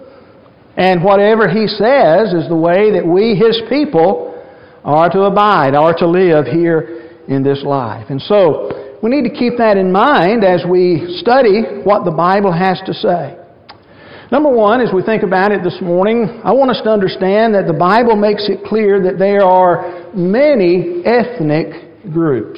And 0.81 1.03
whatever 1.03 1.47
He 1.47 1.67
says 1.67 2.33
is 2.33 2.49
the 2.49 2.57
way 2.57 2.89
that 2.97 3.05
we, 3.05 3.35
His 3.35 3.61
people, 3.69 4.33
are 4.83 5.11
to 5.11 5.29
abide, 5.29 5.75
are 5.75 5.93
to 5.93 6.07
live 6.07 6.47
here 6.47 7.21
in 7.27 7.43
this 7.43 7.61
life. 7.61 8.09
And 8.09 8.19
so, 8.19 8.97
we 9.03 9.11
need 9.11 9.29
to 9.29 9.35
keep 9.35 9.57
that 9.59 9.77
in 9.77 9.91
mind 9.91 10.43
as 10.43 10.65
we 10.67 11.05
study 11.21 11.61
what 11.85 12.03
the 12.03 12.09
Bible 12.09 12.51
has 12.51 12.81
to 12.87 12.93
say. 12.95 13.37
Number 14.31 14.49
one, 14.49 14.81
as 14.81 14.89
we 14.91 15.03
think 15.03 15.21
about 15.21 15.51
it 15.51 15.61
this 15.63 15.77
morning, 15.83 16.41
I 16.43 16.51
want 16.51 16.71
us 16.71 16.81
to 16.83 16.89
understand 16.89 17.53
that 17.53 17.67
the 17.67 17.77
Bible 17.77 18.15
makes 18.15 18.49
it 18.49 18.65
clear 18.65 19.03
that 19.03 19.19
there 19.19 19.45
are 19.45 20.09
many 20.15 21.05
ethnic 21.05 22.09
groups. 22.11 22.57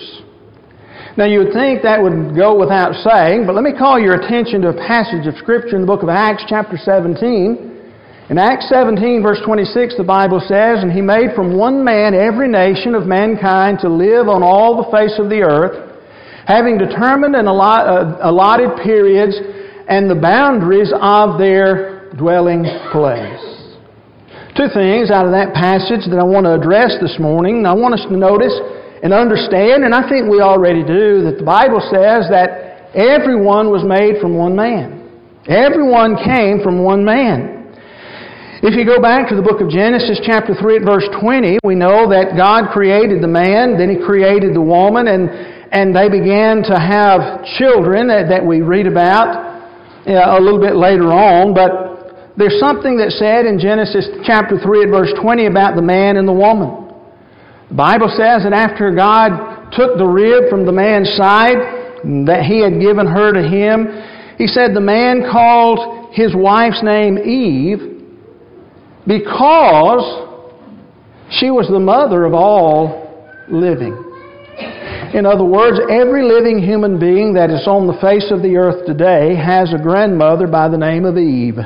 Now, 1.18 1.25
you 1.25 1.39
would 1.39 1.51
think 1.51 1.84
that 1.84 2.01
would 2.01 2.38
go 2.38 2.56
without 2.58 2.96
saying, 3.03 3.46
but 3.46 3.53
let 3.53 3.65
me 3.65 3.75
call 3.77 4.00
your 4.00 4.15
attention 4.15 4.62
to 4.62 4.70
a 4.70 4.77
passage 4.88 5.27
of 5.27 5.36
Scripture 5.36 5.75
in 5.75 5.82
the 5.82 5.88
book 5.88 6.03
of 6.03 6.10
Acts, 6.10 6.46
chapter 6.48 6.77
17. 6.80 7.73
In 8.30 8.38
Acts 8.38 8.70
17, 8.70 9.22
verse 9.22 9.39
26, 9.44 9.98
the 9.98 10.03
Bible 10.03 10.39
says, 10.39 10.80
And 10.80 10.92
he 10.92 11.01
made 11.01 11.36
from 11.36 11.58
one 11.58 11.84
man 11.84 12.15
every 12.15 12.48
nation 12.48 12.96
of 12.96 13.03
mankind 13.03 13.80
to 13.82 13.89
live 13.89 14.32
on 14.32 14.42
all 14.42 14.80
the 14.80 14.88
face 14.96 15.20
of 15.20 15.27
the 15.27 15.44
earth, 15.44 15.75
having 16.48 16.77
determined 16.77 17.36
and 17.36 17.50
uh, 17.51 17.51
allotted 18.24 18.80
periods 18.80 19.36
and 19.92 20.10
the 20.10 20.15
boundaries 20.15 20.88
of 20.96 21.38
their 21.38 22.15
dwelling 22.15 22.63
place. 22.96 23.44
Two 24.56 24.72
things 24.72 25.12
out 25.12 25.27
of 25.27 25.36
that 25.36 25.51
passage 25.51 26.08
that 26.08 26.15
I 26.15 26.24
want 26.24 26.48
to 26.48 26.56
address 26.56 26.96
this 27.03 27.20
morning. 27.20 27.65
I 27.65 27.74
want 27.74 28.00
us 28.00 28.08
to 28.08 28.15
notice 28.15 28.56
and 29.03 29.12
understand, 29.12 29.84
and 29.84 29.92
I 29.92 30.08
think 30.08 30.32
we 30.32 30.39
already 30.39 30.86
do, 30.88 31.27
that 31.27 31.44
the 31.44 31.44
Bible 31.44 31.84
says 31.92 32.32
that 32.32 32.88
everyone 32.96 33.68
was 33.68 33.84
made 33.84 34.22
from 34.24 34.39
one 34.39 34.56
man. 34.56 35.12
Everyone 35.44 36.15
came 36.24 36.63
from 36.63 36.80
one 36.80 37.03
man. 37.03 37.62
If 38.63 38.79
you 38.79 38.88
go 38.88 39.03
back 39.03 39.27
to 39.27 39.36
the 39.36 39.43
book 39.43 39.60
of 39.60 39.67
Genesis, 39.67 40.24
chapter 40.24 40.55
3, 40.55 40.79
at 40.79 40.86
verse 40.88 41.03
20, 41.20 41.60
we 41.67 41.75
know 41.75 42.08
that 42.08 42.39
God 42.39 42.72
created 42.72 43.20
the 43.20 43.27
man, 43.27 43.75
then 43.75 43.91
He 43.91 44.00
created 44.00 44.55
the 44.55 44.63
woman, 44.63 45.12
and, 45.12 45.27
and 45.75 45.91
they 45.91 46.08
began 46.08 46.63
to 46.72 46.79
have 46.79 47.43
children 47.60 48.08
that, 48.08 48.32
that 48.32 48.39
we 48.39 48.63
read 48.63 48.88
about 48.88 50.08
you 50.08 50.15
a 50.15 50.39
little 50.39 50.63
bit 50.63 50.79
later 50.79 51.12
on. 51.12 51.51
But 51.51 52.39
there's 52.39 52.55
something 52.55 52.96
that 53.03 53.12
said 53.20 53.43
in 53.43 53.60
Genesis 53.60 54.08
chapter 54.24 54.55
3 54.55 54.88
at 54.88 54.89
verse 54.96 55.12
20 55.20 55.43
about 55.51 55.75
the 55.75 55.84
man 55.84 56.15
and 56.15 56.24
the 56.24 56.32
woman. 56.32 56.88
The 57.67 57.75
Bible 57.75 58.08
says 58.15 58.48
that 58.48 58.55
after 58.55 58.96
God 58.96 59.75
took 59.75 60.00
the 60.00 60.08
rib 60.08 60.48
from 60.48 60.63
the 60.63 60.72
man's 60.72 61.12
side 61.20 62.00
that 62.32 62.48
He 62.48 62.63
had 62.63 62.79
given 62.79 63.12
her 63.12 63.36
to 63.36 63.43
him, 63.43 63.91
He 64.39 64.48
said 64.48 64.72
the 64.72 64.79
man 64.79 65.27
called 65.27 66.15
his 66.15 66.32
wife's 66.32 66.79
name 66.79 67.17
Eve 67.17 67.93
because 69.07 70.29
she 71.39 71.50
was 71.50 71.67
the 71.67 71.79
mother 71.79 72.25
of 72.25 72.33
all 72.33 73.03
living. 73.50 73.93
In 75.13 75.25
other 75.25 75.45
words, 75.45 75.79
every 75.91 76.24
living 76.24 76.57
human 76.57 77.00
being 77.00 77.33
that 77.33 77.50
is 77.50 77.67
on 77.67 77.86
the 77.86 77.98
face 78.01 78.31
of 78.31 78.41
the 78.41 78.57
earth 78.57 78.86
today 78.86 79.36
has 79.36 79.74
a 79.74 79.77
grandmother 79.77 80.48
by 80.48 80.67
the 80.67 80.77
name 80.77 81.05
of 81.05 81.17
Eve. 81.17 81.57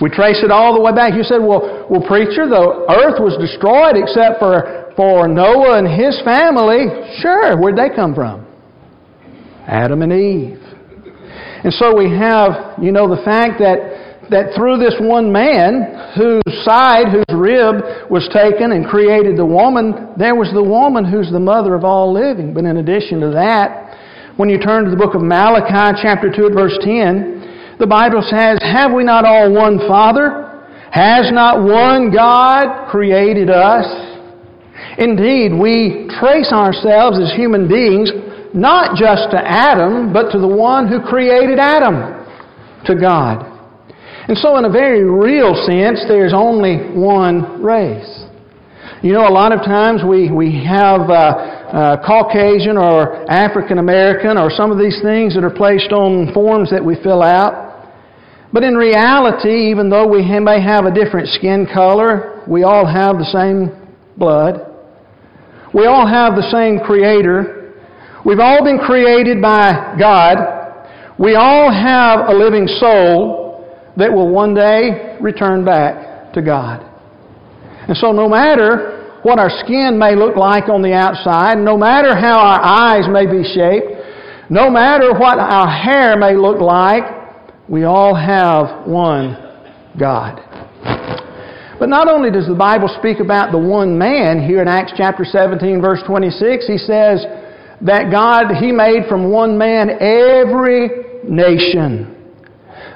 We 0.00 0.08
trace 0.08 0.40
it 0.42 0.50
all 0.50 0.72
the 0.72 0.80
way 0.80 0.92
back. 0.96 1.12
You 1.12 1.22
said, 1.22 1.44
well, 1.44 1.86
well, 1.90 2.00
preacher, 2.00 2.48
the 2.48 2.88
earth 2.88 3.20
was 3.20 3.36
destroyed 3.36 4.00
except 4.00 4.40
for, 4.40 4.96
for 4.96 5.28
Noah 5.28 5.76
and 5.76 5.88
his 5.88 6.16
family. 6.24 6.88
Sure, 7.20 7.60
where'd 7.60 7.76
they 7.76 7.94
come 7.94 8.14
from? 8.14 8.48
Adam 9.68 10.00
and 10.00 10.12
Eve. 10.12 10.56
And 11.62 11.72
so 11.74 11.94
we 11.94 12.08
have, 12.08 12.80
you 12.80 12.92
know, 12.92 13.12
the 13.12 13.20
fact 13.20 13.60
that 13.60 13.99
that 14.30 14.54
through 14.54 14.78
this 14.78 14.94
one 15.00 15.30
man, 15.30 16.14
whose 16.16 16.64
side, 16.64 17.10
whose 17.10 17.34
rib 17.34 18.10
was 18.10 18.28
taken 18.32 18.72
and 18.72 18.86
created 18.86 19.36
the 19.36 19.44
woman, 19.44 20.14
there 20.16 20.34
was 20.34 20.50
the 20.54 20.62
woman 20.62 21.04
who's 21.04 21.30
the 21.30 21.40
mother 21.40 21.74
of 21.74 21.84
all 21.84 22.12
living. 22.12 22.54
But 22.54 22.64
in 22.64 22.78
addition 22.78 23.20
to 23.20 23.30
that, 23.30 23.98
when 24.36 24.48
you 24.48 24.58
turn 24.58 24.84
to 24.84 24.90
the 24.90 24.96
book 24.96 25.14
of 25.14 25.22
Malachi, 25.22 25.98
chapter 26.00 26.30
2 26.30 26.46
at 26.46 26.52
verse 26.54 26.78
10, 26.82 27.76
the 27.78 27.86
Bible 27.86 28.22
says, 28.22 28.58
Have 28.62 28.92
we 28.92 29.04
not 29.04 29.24
all 29.24 29.52
one 29.52 29.78
Father? 29.88 30.46
Has 30.92 31.30
not 31.32 31.62
one 31.62 32.14
God 32.14 32.88
created 32.90 33.50
us? 33.50 33.86
Indeed, 34.98 35.52
we 35.52 36.08
trace 36.20 36.52
ourselves 36.52 37.18
as 37.18 37.32
human 37.34 37.68
beings 37.68 38.10
not 38.54 38.96
just 38.96 39.30
to 39.30 39.38
Adam, 39.38 40.12
but 40.12 40.30
to 40.30 40.38
the 40.38 40.48
one 40.48 40.88
who 40.88 41.00
created 41.00 41.58
Adam, 41.58 42.26
to 42.86 42.94
God. 42.94 43.49
And 44.30 44.38
so, 44.38 44.56
in 44.58 44.64
a 44.64 44.70
very 44.70 45.02
real 45.02 45.56
sense, 45.66 46.04
there's 46.06 46.32
only 46.32 46.76
one 46.94 47.60
race. 47.60 48.26
You 49.02 49.12
know, 49.12 49.26
a 49.26 49.34
lot 49.34 49.50
of 49.50 49.58
times 49.66 50.02
we, 50.08 50.30
we 50.30 50.54
have 50.64 51.10
uh, 51.10 51.10
uh, 51.10 52.06
Caucasian 52.06 52.78
or 52.78 53.28
African 53.28 53.78
American 53.78 54.38
or 54.38 54.48
some 54.48 54.70
of 54.70 54.78
these 54.78 55.02
things 55.02 55.34
that 55.34 55.42
are 55.42 55.50
placed 55.50 55.90
on 55.90 56.32
forms 56.32 56.70
that 56.70 56.78
we 56.78 56.94
fill 57.02 57.24
out. 57.24 57.90
But 58.52 58.62
in 58.62 58.76
reality, 58.76 59.68
even 59.68 59.90
though 59.90 60.06
we 60.06 60.22
may 60.38 60.62
have 60.62 60.84
a 60.84 60.94
different 60.94 61.26
skin 61.30 61.66
color, 61.66 62.44
we 62.46 62.62
all 62.62 62.86
have 62.86 63.18
the 63.18 63.26
same 63.34 63.74
blood. 64.16 64.60
We 65.74 65.86
all 65.86 66.06
have 66.06 66.36
the 66.36 66.48
same 66.52 66.78
Creator. 66.78 67.74
We've 68.24 68.38
all 68.38 68.62
been 68.62 68.78
created 68.78 69.42
by 69.42 69.96
God. 69.98 70.86
We 71.18 71.34
all 71.34 71.72
have 71.72 72.28
a 72.28 72.32
living 72.32 72.68
soul 72.68 73.39
that 74.00 74.12
will 74.12 74.28
one 74.28 74.54
day 74.54 75.16
return 75.20 75.64
back 75.64 76.32
to 76.34 76.42
God. 76.42 76.86
And 77.88 77.96
so, 77.96 78.12
no 78.12 78.28
matter 78.28 79.18
what 79.22 79.38
our 79.38 79.50
skin 79.64 79.98
may 79.98 80.16
look 80.16 80.36
like 80.36 80.68
on 80.68 80.82
the 80.82 80.92
outside, 80.92 81.58
no 81.58 81.76
matter 81.76 82.14
how 82.14 82.38
our 82.38 82.60
eyes 82.60 83.04
may 83.10 83.26
be 83.26 83.44
shaped, 83.44 83.86
no 84.50 84.70
matter 84.70 85.12
what 85.12 85.38
our 85.38 85.68
hair 85.68 86.16
may 86.16 86.36
look 86.36 86.60
like, 86.60 87.04
we 87.68 87.84
all 87.84 88.14
have 88.14 88.86
one 88.88 89.36
God. 89.98 90.40
But 91.78 91.88
not 91.88 92.08
only 92.08 92.30
does 92.30 92.46
the 92.46 92.54
Bible 92.54 92.94
speak 92.98 93.20
about 93.20 93.52
the 93.52 93.58
one 93.58 93.96
man 93.96 94.42
here 94.42 94.60
in 94.60 94.68
Acts 94.68 94.92
chapter 94.96 95.24
17, 95.24 95.80
verse 95.80 96.00
26, 96.06 96.66
he 96.66 96.76
says, 96.76 97.24
that 97.82 98.10
God, 98.10 98.54
He 98.60 98.72
made 98.72 99.08
from 99.08 99.30
one 99.30 99.56
man 99.56 99.90
every 99.90 100.90
nation. 101.24 102.19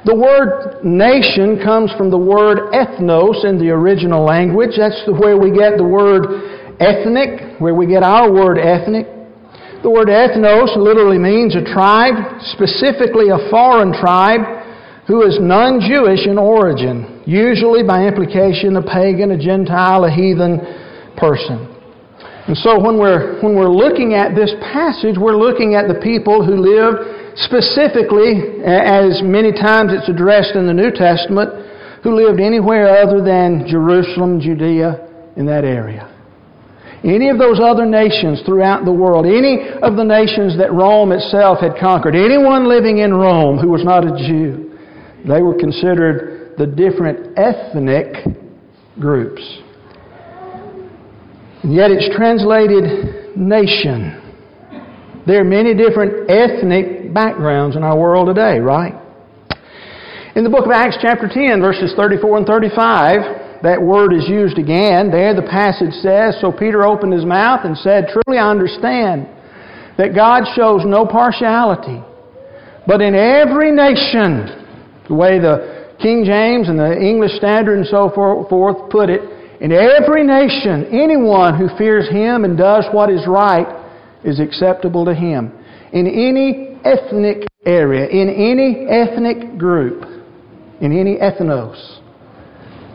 The 0.04 0.14
word 0.14 0.84
nation 0.84 1.64
comes 1.64 1.88
from 1.96 2.10
the 2.12 2.20
word 2.20 2.76
ethnos 2.76 3.40
in 3.48 3.56
the 3.56 3.72
original 3.72 4.20
language. 4.20 4.76
That's 4.76 5.00
where 5.08 5.40
we 5.40 5.48
get 5.48 5.80
the 5.80 5.88
word 5.88 6.76
ethnic, 6.76 7.56
where 7.56 7.72
we 7.72 7.88
get 7.88 8.04
our 8.04 8.28
word 8.28 8.60
ethnic. 8.60 9.08
The 9.80 9.88
word 9.88 10.12
ethnos 10.12 10.76
literally 10.76 11.16
means 11.16 11.56
a 11.56 11.64
tribe, 11.64 12.20
specifically 12.52 13.32
a 13.32 13.48
foreign 13.48 13.96
tribe, 13.96 14.44
who 15.08 15.24
is 15.24 15.40
non 15.40 15.80
Jewish 15.80 16.28
in 16.28 16.36
origin, 16.36 17.24
usually 17.24 17.80
by 17.80 18.04
implication 18.04 18.76
a 18.76 18.84
pagan, 18.84 19.32
a 19.32 19.38
Gentile, 19.40 20.04
a 20.04 20.12
heathen 20.12 20.60
person. 21.16 21.64
And 22.44 22.56
so 22.60 22.76
when 22.76 23.00
we're, 23.00 23.40
when 23.40 23.56
we're 23.56 23.72
looking 23.72 24.12
at 24.12 24.36
this 24.36 24.52
passage, 24.60 25.16
we're 25.16 25.36
looking 25.36 25.74
at 25.74 25.88
the 25.88 25.96
people 26.04 26.44
who 26.44 26.60
lived 26.60 27.23
specifically, 27.36 28.62
as 28.64 29.22
many 29.22 29.52
times 29.52 29.92
it's 29.92 30.08
addressed 30.08 30.54
in 30.54 30.66
the 30.66 30.74
New 30.74 30.90
Testament, 30.90 31.50
who 32.02 32.14
lived 32.14 32.40
anywhere 32.40 32.98
other 32.98 33.24
than 33.24 33.66
Jerusalem, 33.66 34.40
Judea, 34.40 35.32
in 35.36 35.46
that 35.46 35.64
area. 35.64 36.10
Any 37.02 37.28
of 37.28 37.38
those 37.38 37.60
other 37.60 37.84
nations 37.84 38.42
throughout 38.46 38.84
the 38.84 38.92
world, 38.92 39.26
any 39.26 39.68
of 39.82 39.96
the 39.96 40.04
nations 40.04 40.56
that 40.56 40.72
Rome 40.72 41.12
itself 41.12 41.60
had 41.60 41.76
conquered, 41.78 42.14
anyone 42.14 42.68
living 42.68 42.98
in 42.98 43.12
Rome 43.12 43.58
who 43.58 43.68
was 43.68 43.84
not 43.84 44.04
a 44.04 44.16
Jew, 44.16 44.72
they 45.28 45.42
were 45.42 45.54
considered 45.58 46.54
the 46.56 46.66
different 46.66 47.36
ethnic 47.36 48.24
groups. 48.98 49.42
And 51.62 51.74
yet 51.74 51.90
it's 51.90 52.14
translated 52.16 53.36
nation. 53.36 54.20
There 55.26 55.40
are 55.40 55.44
many 55.44 55.74
different 55.74 56.30
ethnic 56.30 57.03
backgrounds 57.14 57.76
in 57.76 57.82
our 57.82 57.96
world 57.96 58.26
today, 58.26 58.58
right? 58.58 59.00
In 60.34 60.42
the 60.42 60.50
book 60.50 60.66
of 60.66 60.72
Acts, 60.72 60.98
chapter 61.00 61.30
10, 61.30 61.62
verses 61.62 61.94
34 61.96 62.38
and 62.38 62.46
35, 62.46 63.62
that 63.62 63.80
word 63.80 64.12
is 64.12 64.28
used 64.28 64.58
again. 64.58 65.10
There, 65.10 65.32
the 65.32 65.46
passage 65.46 65.94
says 66.02 66.36
So 66.42 66.50
Peter 66.50 66.82
opened 66.82 67.14
his 67.14 67.24
mouth 67.24 67.64
and 67.64 67.78
said, 67.78 68.10
Truly 68.10 68.38
I 68.38 68.50
understand 68.50 69.30
that 69.96 70.12
God 70.12 70.42
shows 70.58 70.82
no 70.84 71.06
partiality, 71.06 72.02
but 72.84 73.00
in 73.00 73.14
every 73.14 73.70
nation, 73.70 74.50
the 75.06 75.14
way 75.14 75.38
the 75.38 75.94
King 76.02 76.24
James 76.26 76.68
and 76.68 76.78
the 76.78 76.98
English 76.98 77.38
Standard 77.38 77.78
and 77.78 77.86
so 77.86 78.10
forth 78.10 78.90
put 78.90 79.08
it, 79.08 79.22
in 79.62 79.70
every 79.70 80.26
nation, 80.26 80.90
anyone 80.90 81.56
who 81.56 81.70
fears 81.78 82.10
Him 82.10 82.44
and 82.44 82.58
does 82.58 82.84
what 82.90 83.08
is 83.08 83.24
right 83.26 83.70
is 84.24 84.40
acceptable 84.40 85.04
to 85.04 85.14
Him. 85.14 85.52
In 85.94 86.06
any 86.06 86.76
ethnic 86.84 87.46
area, 87.64 88.08
in 88.08 88.28
any 88.28 88.86
ethnic 88.88 89.56
group, 89.56 90.02
in 90.80 90.92
any 90.92 91.16
ethnos, 91.16 92.00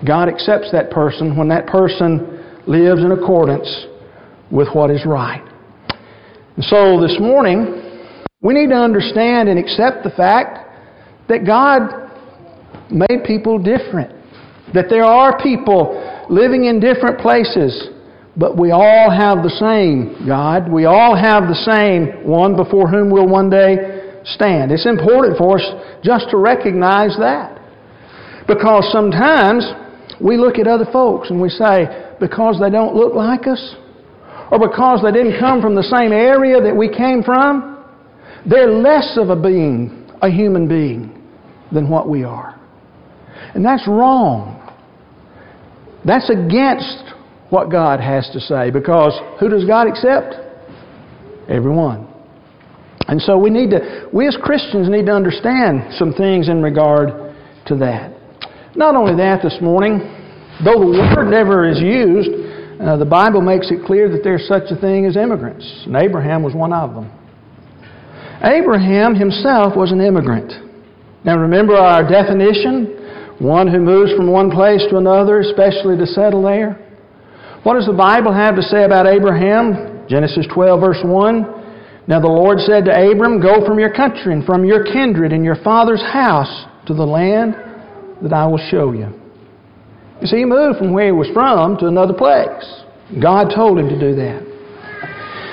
God 0.06 0.30
accepts 0.30 0.72
that 0.72 0.92
person 0.92 1.38
when 1.38 1.48
that 1.50 1.66
person 1.68 2.44
lives 2.68 3.02
in 3.02 3.12
accordance 3.12 3.88
with 4.52 4.68
what 4.74 4.92
is 4.92 5.06
right. 5.06 5.42
And 6.56 6.66
so 6.66 7.02
this 7.02 7.18
morning, 7.20 8.20
we 8.42 8.54
need 8.54 8.70
to 8.70 8.76
understand 8.76 9.50
and 9.50 9.58
accept 9.58 10.04
the 10.04 10.12
fact 10.12 10.60
that 11.30 11.46
God 11.46 12.10
made 12.92 13.24
people 13.26 13.58
different. 13.60 14.12
That 14.74 14.86
there 14.90 15.04
are 15.04 15.42
people 15.42 16.26
living 16.30 16.66
in 16.66 16.80
different 16.80 17.20
places, 17.20 17.90
but 18.40 18.58
we 18.58 18.72
all 18.72 19.12
have 19.12 19.44
the 19.44 19.52
same 19.60 20.26
God. 20.26 20.72
We 20.72 20.86
all 20.86 21.14
have 21.14 21.44
the 21.44 21.62
same 21.68 22.26
one 22.26 22.56
before 22.56 22.88
whom 22.88 23.12
we'll 23.12 23.28
one 23.28 23.50
day 23.50 24.22
stand. 24.24 24.72
It's 24.72 24.86
important 24.86 25.38
for 25.38 25.60
us 25.60 25.66
just 26.04 26.30
to 26.32 26.38
recognize 26.38 27.18
that. 27.20 27.60
Because 28.48 28.90
sometimes 28.94 29.68
we 30.22 30.38
look 30.38 30.58
at 30.58 30.68
other 30.68 30.88
folks 30.92 31.30
and 31.30 31.42
we 31.42 31.50
say, 31.50 32.14
because 32.22 32.58
they 32.62 32.70
don't 32.70 32.96
look 32.96 33.14
like 33.14 33.46
us, 33.46 33.76
or 34.52 34.58
because 34.58 35.02
they 35.04 35.12
didn't 35.12 35.38
come 35.40 35.62
from 35.62 35.76
the 35.76 35.84
same 35.84 36.14
area 36.14 36.62
that 36.62 36.76
we 36.76 36.88
came 36.88 37.22
from, 37.22 37.84
they're 38.50 38.72
less 38.72 39.18
of 39.18 39.30
a 39.30 39.36
being, 39.36 40.10
a 40.22 40.30
human 40.30 40.68
being, 40.68 41.28
than 41.74 41.90
what 41.90 42.08
we 42.08 42.24
are. 42.24 42.60
And 43.54 43.66
that's 43.66 43.86
wrong. 43.86 44.56
That's 46.06 46.30
against 46.30 47.14
what 47.50 47.72
God 47.72 48.00
has 48.00 48.30
to 48.34 48.40
say 48.40 48.72
because 48.72 49.20
who 49.40 49.50
does 49.50 49.66
God 49.66 49.88
accept? 49.88 50.36
Everyone. 51.48 52.08
And 53.08 53.20
so 53.22 53.38
we 53.38 53.50
need 53.50 53.72
to, 53.72 54.08
we 54.14 54.28
as 54.28 54.38
Christians 54.42 54.88
need 54.88 55.08
to 55.08 55.12
understand 55.12 55.94
some 55.98 56.14
things 56.14 56.48
in 56.48 56.62
regard 56.62 57.34
to 57.66 57.76
that. 57.78 58.14
Not 58.76 58.96
only 58.96 59.16
that 59.16 59.42
this 59.42 59.58
morning, 59.62 59.98
though 60.64 60.78
the 60.78 61.14
word 61.16 61.32
never 61.32 61.68
is 61.68 61.80
used, 61.80 62.30
uh, 62.80 62.98
the 62.98 63.06
Bible 63.06 63.42
makes 63.42 63.72
it 63.72 63.84
clear 63.86 64.10
that 64.10 64.22
there's 64.24 64.48
such 64.48 64.70
a 64.70 64.80
thing 64.80 65.06
as 65.06 65.18
immigrants, 65.18 65.66
and 65.86 65.96
Abraham 65.96 66.44
was 66.44 66.54
one 66.54 66.72
of 66.72 66.94
them. 66.94 67.12
Abraham 68.44 69.16
himself 69.16 69.76
was 69.76 69.92
an 69.92 70.00
immigrant. 70.00 70.54
Now 71.26 71.38
remember 71.38 71.76
our 71.76 72.08
definition 72.08 72.96
one 73.40 73.68
who 73.68 73.80
moves 73.80 74.14
from 74.14 74.30
one 74.30 74.52
place 74.52 74.84
to 74.90 74.98
another, 74.98 75.40
especially 75.40 75.98
to 75.98 76.06
settle 76.06 76.44
there. 76.44 76.89
What 77.64 77.76
does 77.76 77.88
the 77.88 77.94
Bible 77.94 78.32
have 78.34 78.56
to 78.56 78.62
say 78.62 78.84
about 78.84 79.06
Abraham? 79.06 80.08
Genesis 80.08 80.48
12, 80.54 80.80
verse 80.80 81.02
1. 81.04 82.08
Now 82.08 82.20
the 82.20 82.28
Lord 82.28 82.60
said 82.60 82.86
to 82.86 82.92
Abram, 82.92 83.42
Go 83.42 83.66
from 83.66 83.78
your 83.78 83.94
country 83.94 84.34
and 84.34 84.46
from 84.46 84.64
your 84.64 84.84
kindred 84.84 85.34
and 85.34 85.44
your 85.44 85.58
father's 85.64 86.02
house 86.02 86.66
to 86.88 86.94
the 86.94 87.04
land 87.04 87.56
that 88.24 88.34
I 88.34 88.48
will 88.48 88.64
show 88.72 88.94
you. 88.94 89.12
You 90.22 90.28
see, 90.28 90.38
he 90.38 90.46
moved 90.46 90.80
from 90.80 90.94
where 90.94 91.06
he 91.06 91.12
was 91.12 91.30
from 91.34 91.78
to 91.78 91.88
another 91.88 92.14
place. 92.14 92.66
God 93.22 93.52
told 93.54 93.78
him 93.78 93.90
to 93.90 94.00
do 94.00 94.16
that. 94.16 94.46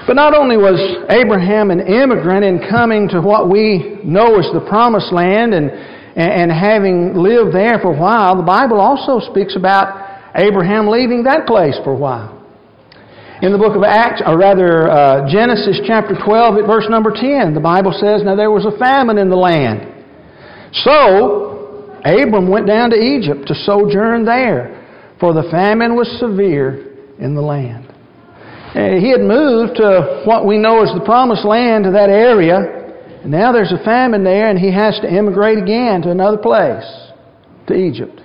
But 0.07 0.15
not 0.15 0.35
only 0.35 0.57
was 0.57 0.79
Abraham 1.11 1.71
an 1.71 1.81
immigrant 1.81 2.45
in 2.45 2.71
coming 2.71 3.09
to 3.09 3.21
what 3.21 3.51
we 3.51 3.99
know 4.05 4.39
as 4.39 4.47
the 4.55 4.65
promised 4.69 5.13
land 5.13 5.55
and 5.55 5.71
and, 6.17 6.51
having 6.51 7.13
lived 7.15 7.55
there 7.55 7.79
for 7.79 7.93
a 7.93 7.99
while, 7.99 8.37
the 8.37 8.43
Bible 8.43 8.81
also 8.81 9.21
speaks 9.31 9.55
about 9.55 10.06
Abraham 10.37 10.89
leaving 10.89 11.25
that 11.25 11.47
place 11.47 11.77
for 11.83 11.93
a 11.93 11.97
while. 11.97 12.37
In 13.43 13.53
the 13.53 13.59
book 13.59 13.77
of 13.77 13.83
Acts, 13.83 14.23
or 14.25 14.39
rather 14.39 14.89
uh, 14.89 15.29
Genesis 15.29 15.81
chapter 15.87 16.15
12 16.17 16.59
at 16.59 16.67
verse 16.67 16.87
number 16.89 17.13
10, 17.13 17.53
the 17.53 17.61
Bible 17.61 17.93
says, 17.93 18.23
Now 18.25 18.35
there 18.35 18.51
was 18.51 18.65
a 18.65 18.77
famine 18.79 19.19
in 19.19 19.29
the 19.29 19.37
land. 19.37 19.93
So 20.73 22.01
Abram 22.05 22.49
went 22.49 22.67
down 22.67 22.91
to 22.91 22.97
Egypt 22.97 23.49
to 23.49 23.55
sojourn 23.55 24.25
there, 24.25 24.73
for 25.21 25.35
the 25.35 25.49
famine 25.51 25.97
was 25.97 26.09
severe 26.19 26.97
in 27.19 27.35
the 27.35 27.43
land. 27.43 27.93
Uh, 28.75 29.01
he 29.01 29.11
had 29.11 29.21
moved 29.21 29.77
to 29.77 30.23
what 30.25 30.47
we 30.47 30.57
know 30.59 30.83
as 30.83 30.93
the 30.93 31.05
promised 31.05 31.45
land, 31.45 31.85
to 31.85 31.91
that 31.93 32.09
area, 32.09 32.57
and 33.23 33.31
now 33.31 33.53
there's 33.53 33.73
a 33.73 33.85
famine 33.85 34.25
there, 34.25 34.49
and 34.49 34.59
he 34.59 34.73
has 34.73 34.99
to 35.01 35.09
immigrate 35.09 35.59
again 35.59 36.03
to 36.03 36.11
another 36.11 36.39
place, 36.39 36.85
to 37.69 37.75
Egypt. 37.75 38.21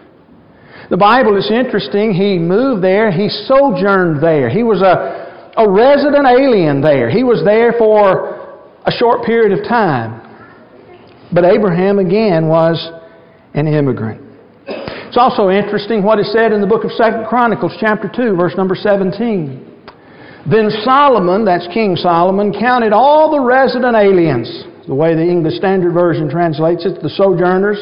The 0.91 0.97
Bible 0.97 1.37
is 1.37 1.49
interesting. 1.49 2.11
He 2.11 2.37
moved 2.37 2.83
there, 2.83 3.11
he 3.15 3.29
sojourned 3.47 4.21
there. 4.21 4.49
He 4.49 4.61
was 4.61 4.83
a, 4.83 5.55
a 5.55 5.63
resident 5.63 6.27
alien 6.27 6.81
there. 6.81 7.09
He 7.09 7.23
was 7.23 7.41
there 7.47 7.71
for 7.79 8.59
a 8.83 8.91
short 8.91 9.23
period 9.23 9.57
of 9.57 9.63
time. 9.63 10.19
But 11.31 11.45
Abraham 11.45 11.99
again 11.99 12.49
was 12.49 12.75
an 13.53 13.67
immigrant. 13.67 14.19
It's 14.67 15.15
also 15.15 15.47
interesting 15.47 16.03
what 16.03 16.19
is 16.19 16.29
said 16.33 16.51
in 16.51 16.59
the 16.59 16.67
book 16.67 16.83
of 16.83 16.91
Second 16.91 17.25
Chronicles, 17.25 17.71
chapter 17.79 18.11
2, 18.13 18.35
verse 18.35 18.55
number 18.57 18.75
17. 18.75 19.63
Then 20.51 20.69
Solomon, 20.83 21.45
that's 21.45 21.67
King 21.73 21.95
Solomon, 21.95 22.51
counted 22.51 22.91
all 22.91 23.31
the 23.31 23.39
resident 23.39 23.95
aliens, 23.95 24.65
the 24.87 24.95
way 24.95 25.15
the 25.15 25.23
English 25.23 25.55
Standard 25.55 25.93
Version 25.93 26.29
translates 26.29 26.85
it, 26.85 27.01
the 27.01 27.09
sojourners. 27.15 27.79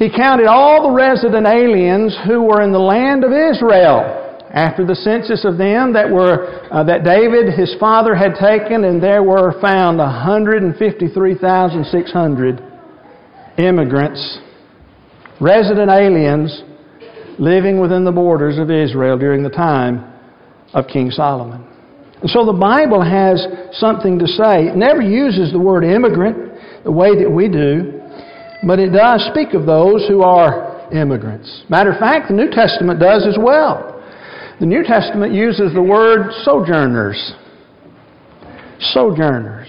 He 0.00 0.08
counted 0.08 0.46
all 0.46 0.88
the 0.88 0.94
resident 0.96 1.46
aliens 1.46 2.16
who 2.26 2.42
were 2.42 2.62
in 2.62 2.72
the 2.72 2.78
land 2.78 3.22
of 3.22 3.32
Israel 3.32 4.16
after 4.48 4.86
the 4.86 4.94
census 4.94 5.44
of 5.44 5.58
them 5.58 5.92
that 5.92 6.10
were 6.10 6.66
uh, 6.72 6.82
that 6.84 7.04
David 7.04 7.52
his 7.52 7.76
father 7.78 8.14
had 8.14 8.34
taken 8.40 8.84
and 8.84 9.02
there 9.02 9.22
were 9.22 9.60
found 9.60 9.98
153,600 9.98 12.62
immigrants 13.58 14.38
resident 15.38 15.90
aliens 15.90 16.62
living 17.38 17.78
within 17.78 18.02
the 18.02 18.10
borders 18.10 18.56
of 18.56 18.70
Israel 18.70 19.18
during 19.18 19.42
the 19.42 19.50
time 19.50 20.10
of 20.72 20.86
King 20.86 21.10
Solomon. 21.10 21.66
And 22.22 22.30
so 22.30 22.46
the 22.46 22.54
Bible 22.54 23.02
has 23.02 23.46
something 23.72 24.18
to 24.18 24.26
say. 24.26 24.68
It 24.68 24.76
never 24.76 25.02
uses 25.02 25.52
the 25.52 25.58
word 25.58 25.84
immigrant 25.84 26.84
the 26.84 26.92
way 26.92 27.22
that 27.22 27.30
we 27.30 27.48
do, 27.48 27.99
but 28.66 28.78
it 28.78 28.90
does 28.90 29.26
speak 29.30 29.54
of 29.54 29.66
those 29.66 30.06
who 30.08 30.22
are 30.22 30.90
immigrants. 30.92 31.64
Matter 31.68 31.92
of 31.92 31.98
fact, 31.98 32.28
the 32.28 32.34
New 32.34 32.50
Testament 32.50 33.00
does 33.00 33.26
as 33.26 33.36
well. 33.38 34.02
The 34.60 34.66
New 34.66 34.82
Testament 34.82 35.32
uses 35.32 35.72
the 35.72 35.82
word 35.82 36.32
sojourners. 36.44 37.32
Sojourners. 38.92 39.68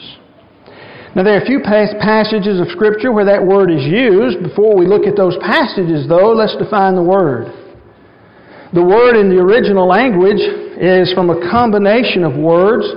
Now, 1.16 1.24
there 1.24 1.36
are 1.36 1.44
a 1.44 1.46
few 1.46 1.60
passages 1.60 2.60
of 2.60 2.68
Scripture 2.72 3.12
where 3.12 3.26
that 3.26 3.44
word 3.44 3.70
is 3.70 3.84
used. 3.84 4.44
Before 4.44 4.76
we 4.76 4.88
look 4.88 5.06
at 5.06 5.16
those 5.16 5.36
passages, 5.42 6.08
though, 6.08 6.32
let's 6.32 6.56
define 6.56 6.96
the 6.96 7.04
word. 7.04 7.52
The 8.74 8.84
word 8.84 9.20
in 9.20 9.28
the 9.28 9.36
original 9.36 9.88
language 9.88 10.40
is 10.80 11.12
from 11.14 11.30
a 11.30 11.52
combination 11.52 12.24
of 12.24 12.36
words 12.36 12.88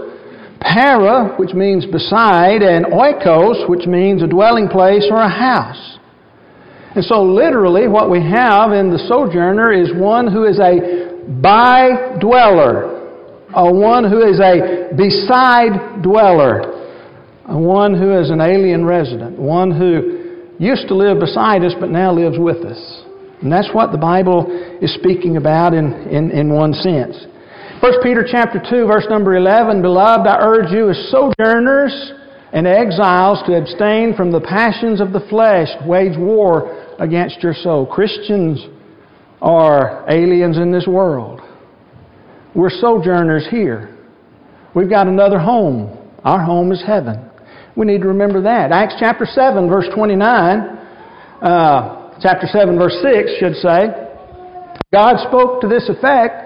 para, 0.64 1.37
which 1.37 1.53
means 1.53 1.85
beside, 1.87 2.62
and 2.62 2.87
oikos, 2.87 3.68
which 3.68 3.87
means 3.87 4.22
a 4.22 4.27
dwelling 4.27 4.68
place 4.68 5.07
or 5.11 5.20
a 5.20 5.29
house. 5.29 5.98
And 6.94 7.05
so, 7.05 7.22
literally, 7.22 7.88
what 7.88 8.11
we 8.11 8.20
have 8.20 8.72
in 8.72 8.90
the 8.90 8.98
sojourner 8.98 9.72
is 9.72 9.92
one 9.94 10.27
who 10.27 10.44
is 10.44 10.59
a 10.59 11.20
by 11.42 12.16
dweller, 12.20 13.03
a 13.55 13.72
one 13.72 14.09
who 14.09 14.22
is 14.22 14.40
a 14.40 14.94
beside 14.96 16.03
dweller, 16.03 16.61
a 17.48 17.59
one 17.59 17.94
who 17.94 18.18
is 18.18 18.31
an 18.31 18.40
alien 18.40 18.85
resident, 18.85 19.38
one 19.38 19.70
who 19.70 20.55
used 20.59 20.88
to 20.88 20.94
live 20.94 21.18
beside 21.18 21.62
us 21.64 21.74
but 21.81 21.90
now 21.90 22.12
lives 22.12 22.38
with 22.38 22.64
us. 22.64 23.03
And 23.42 23.53
that's 23.53 23.68
what 23.74 23.92
the 23.92 23.98
Bible 23.98 24.46
is 24.81 24.94
speaking 24.94 25.37
about 25.37 25.74
in, 25.74 25.92
in, 26.09 26.31
in 26.31 26.53
one 26.53 26.72
sense. 26.72 27.27
1 27.85 28.03
Peter 28.03 28.27
chapter 28.27 28.59
2, 28.59 28.87
verse 28.87 29.05
number 29.11 29.37
11, 29.37 29.83
Beloved, 29.83 30.27
I 30.27 30.38
urge 30.40 30.73
you 30.73 30.88
as 30.88 30.97
sojourners 31.11 32.14
and 32.55 32.66
exiles 32.66 33.42
to 33.44 33.59
abstain 33.59 34.16
from 34.16 34.33
the 34.33 34.40
passions 34.40 35.03
of 35.03 35.12
the 35.12 35.20
flesh, 35.29 35.68
wage 35.85 36.16
war 36.16 36.97
against 36.99 37.42
your 37.42 37.53
soul. 37.53 37.85
Christians 37.85 38.59
are 39.42 40.03
aliens 40.09 40.57
in 40.57 40.73
this 40.73 40.87
world. 40.87 41.42
We're 42.55 42.70
sojourners 42.70 43.47
here. 43.51 43.94
We've 44.75 44.88
got 44.88 45.07
another 45.07 45.38
home. 45.38 46.11
Our 46.25 46.42
home 46.42 46.73
is 46.73 46.83
heaven. 46.87 47.29
We 47.77 47.85
need 47.85 48.01
to 48.01 48.09
remember 48.09 48.40
that. 48.40 48.73
Acts 48.73 48.94
chapter 48.99 49.27
7, 49.27 49.68
verse 49.68 49.88
29, 49.94 50.25
uh, 51.42 52.18
chapter 52.23 52.47
7, 52.47 52.79
verse 52.79 52.97
6 53.03 53.31
should 53.38 53.57
say, 53.57 53.88
God 54.90 55.18
spoke 55.29 55.61
to 55.61 55.68
this 55.68 55.90
effect 55.90 56.43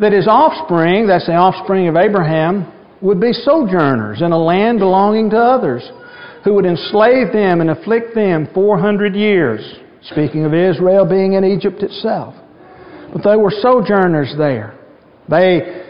that 0.00 0.12
his 0.12 0.26
offspring, 0.28 1.06
that's 1.06 1.26
the 1.26 1.34
offspring 1.34 1.88
of 1.88 1.96
Abraham, 1.96 2.72
would 3.00 3.20
be 3.20 3.32
sojourners 3.32 4.22
in 4.22 4.32
a 4.32 4.38
land 4.38 4.78
belonging 4.78 5.30
to 5.30 5.38
others, 5.38 5.82
who 6.44 6.54
would 6.54 6.66
enslave 6.66 7.32
them 7.32 7.60
and 7.60 7.70
afflict 7.70 8.14
them 8.14 8.48
400 8.54 9.14
years. 9.14 9.60
Speaking 10.02 10.44
of 10.44 10.54
Israel 10.54 11.04
being 11.04 11.32
in 11.32 11.44
Egypt 11.44 11.82
itself. 11.82 12.34
But 13.12 13.24
they 13.24 13.36
were 13.36 13.50
sojourners 13.50 14.34
there. 14.38 14.78
They 15.28 15.82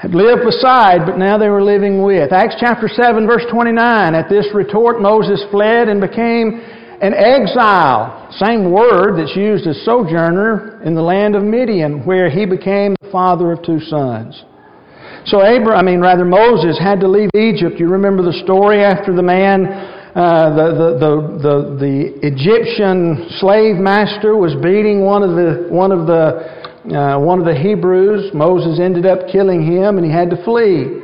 had 0.00 0.14
lived 0.14 0.42
beside, 0.44 1.06
but 1.06 1.18
now 1.18 1.38
they 1.38 1.48
were 1.48 1.62
living 1.62 2.02
with. 2.02 2.32
Acts 2.32 2.56
chapter 2.58 2.88
7, 2.88 3.26
verse 3.26 3.44
29. 3.50 4.14
At 4.14 4.28
this 4.28 4.46
retort, 4.52 5.00
Moses 5.00 5.44
fled 5.50 5.88
and 5.88 6.00
became 6.00 6.60
an 7.00 7.14
exile. 7.14 8.28
Same 8.44 8.72
word 8.72 9.18
that's 9.18 9.36
used 9.36 9.66
as 9.66 9.80
sojourner 9.84 10.82
in 10.82 10.94
the 10.94 11.02
land 11.02 11.36
of 11.36 11.42
Midian, 11.42 12.04
where 12.04 12.28
he 12.28 12.44
became 12.44 12.96
father 13.14 13.52
of 13.52 13.62
two 13.62 13.78
sons. 13.78 14.42
So 15.26 15.46
Abraham, 15.46 15.78
I 15.78 15.82
mean, 15.88 16.00
rather 16.00 16.24
Moses 16.24 16.76
had 16.82 16.98
to 17.00 17.08
leave 17.08 17.30
Egypt. 17.32 17.78
You 17.78 17.86
remember 17.86 18.22
the 18.26 18.42
story 18.42 18.82
after 18.82 19.14
the 19.14 19.22
man, 19.22 19.66
uh, 19.66 20.50
the, 20.50 20.66
the, 20.74 20.88
the, 20.98 21.12
the, 21.38 21.56
the 21.78 21.96
Egyptian 22.26 23.30
slave 23.38 23.76
master 23.76 24.36
was 24.36 24.52
beating 24.58 25.06
one 25.06 25.22
of 25.22 25.30
the, 25.30 25.70
one 25.70 25.92
of 25.92 26.10
the, 26.10 26.90
uh, 26.90 27.18
one 27.20 27.38
of 27.38 27.46
the 27.46 27.54
Hebrews. 27.54 28.34
Moses 28.34 28.80
ended 28.82 29.06
up 29.06 29.30
killing 29.30 29.62
him 29.62 29.96
and 29.96 30.04
he 30.04 30.10
had 30.10 30.28
to 30.30 30.44
flee. 30.44 31.00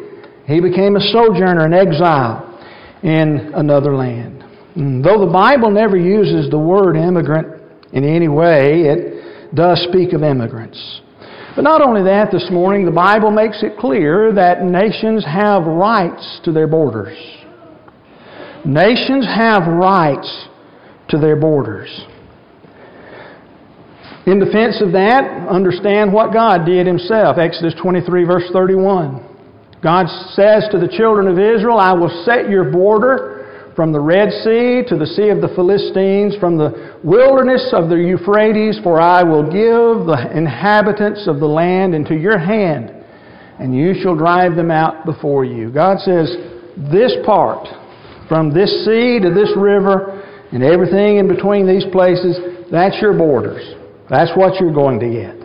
He 0.50 0.60
became 0.60 0.96
a 0.96 1.00
sojourner, 1.14 1.64
an 1.64 1.72
exile 1.72 2.44
in 3.02 3.52
another 3.54 3.94
land. 3.94 4.44
And 4.74 5.04
though 5.04 5.24
the 5.24 5.32
Bible 5.32 5.70
never 5.70 5.96
uses 5.96 6.50
the 6.50 6.58
word 6.58 6.96
immigrant 6.96 7.62
in 7.92 8.04
any 8.04 8.28
way, 8.28 8.82
it 8.90 9.54
does 9.54 9.80
speak 9.88 10.12
of 10.12 10.22
immigrants. 10.22 11.00
But 11.56 11.62
not 11.62 11.82
only 11.82 12.02
that, 12.04 12.30
this 12.30 12.48
morning 12.50 12.84
the 12.84 12.92
Bible 12.92 13.30
makes 13.30 13.62
it 13.62 13.76
clear 13.78 14.32
that 14.32 14.62
nations 14.62 15.24
have 15.24 15.66
rights 15.66 16.40
to 16.44 16.52
their 16.52 16.68
borders. 16.68 17.16
Nations 18.64 19.26
have 19.26 19.66
rights 19.66 20.48
to 21.08 21.18
their 21.18 21.36
borders. 21.36 21.88
In 24.26 24.38
defense 24.38 24.80
of 24.80 24.92
that, 24.92 25.48
understand 25.48 26.12
what 26.12 26.32
God 26.32 26.66
did 26.66 26.86
Himself. 26.86 27.38
Exodus 27.38 27.74
23, 27.80 28.24
verse 28.24 28.44
31. 28.52 29.26
God 29.82 30.06
says 30.34 30.68
to 30.70 30.78
the 30.78 30.92
children 30.96 31.26
of 31.26 31.38
Israel, 31.38 31.78
I 31.78 31.94
will 31.94 32.22
set 32.24 32.50
your 32.50 32.70
border 32.70 33.39
from 33.76 33.92
the 33.92 34.00
Red 34.00 34.30
Sea 34.42 34.82
to 34.88 34.96
the 34.96 35.06
Sea 35.06 35.28
of 35.28 35.40
the 35.40 35.52
Philistines, 35.54 36.36
from 36.40 36.58
the 36.58 36.98
wilderness 37.04 37.70
of 37.72 37.88
the 37.88 37.96
Euphrates, 37.96 38.78
for 38.82 39.00
I 39.00 39.22
will 39.22 39.44
give 39.44 40.06
the 40.06 40.30
inhabitants 40.34 41.26
of 41.26 41.40
the 41.40 41.46
land 41.46 41.94
into 41.94 42.14
your 42.14 42.38
hand, 42.38 42.90
and 43.58 43.74
you 43.74 43.94
shall 44.02 44.16
drive 44.16 44.56
them 44.56 44.70
out 44.70 45.06
before 45.06 45.44
you. 45.44 45.70
God 45.70 45.98
says, 46.00 46.34
This 46.90 47.14
part, 47.24 47.68
from 48.28 48.52
this 48.52 48.84
sea 48.84 49.20
to 49.20 49.30
this 49.32 49.50
river, 49.56 50.22
and 50.52 50.64
everything 50.64 51.18
in 51.18 51.28
between 51.28 51.66
these 51.66 51.84
places, 51.92 52.38
that's 52.70 53.00
your 53.00 53.16
borders. 53.16 53.62
That's 54.08 54.30
what 54.36 54.60
you're 54.60 54.74
going 54.74 54.98
to 54.98 55.08
get. 55.08 55.36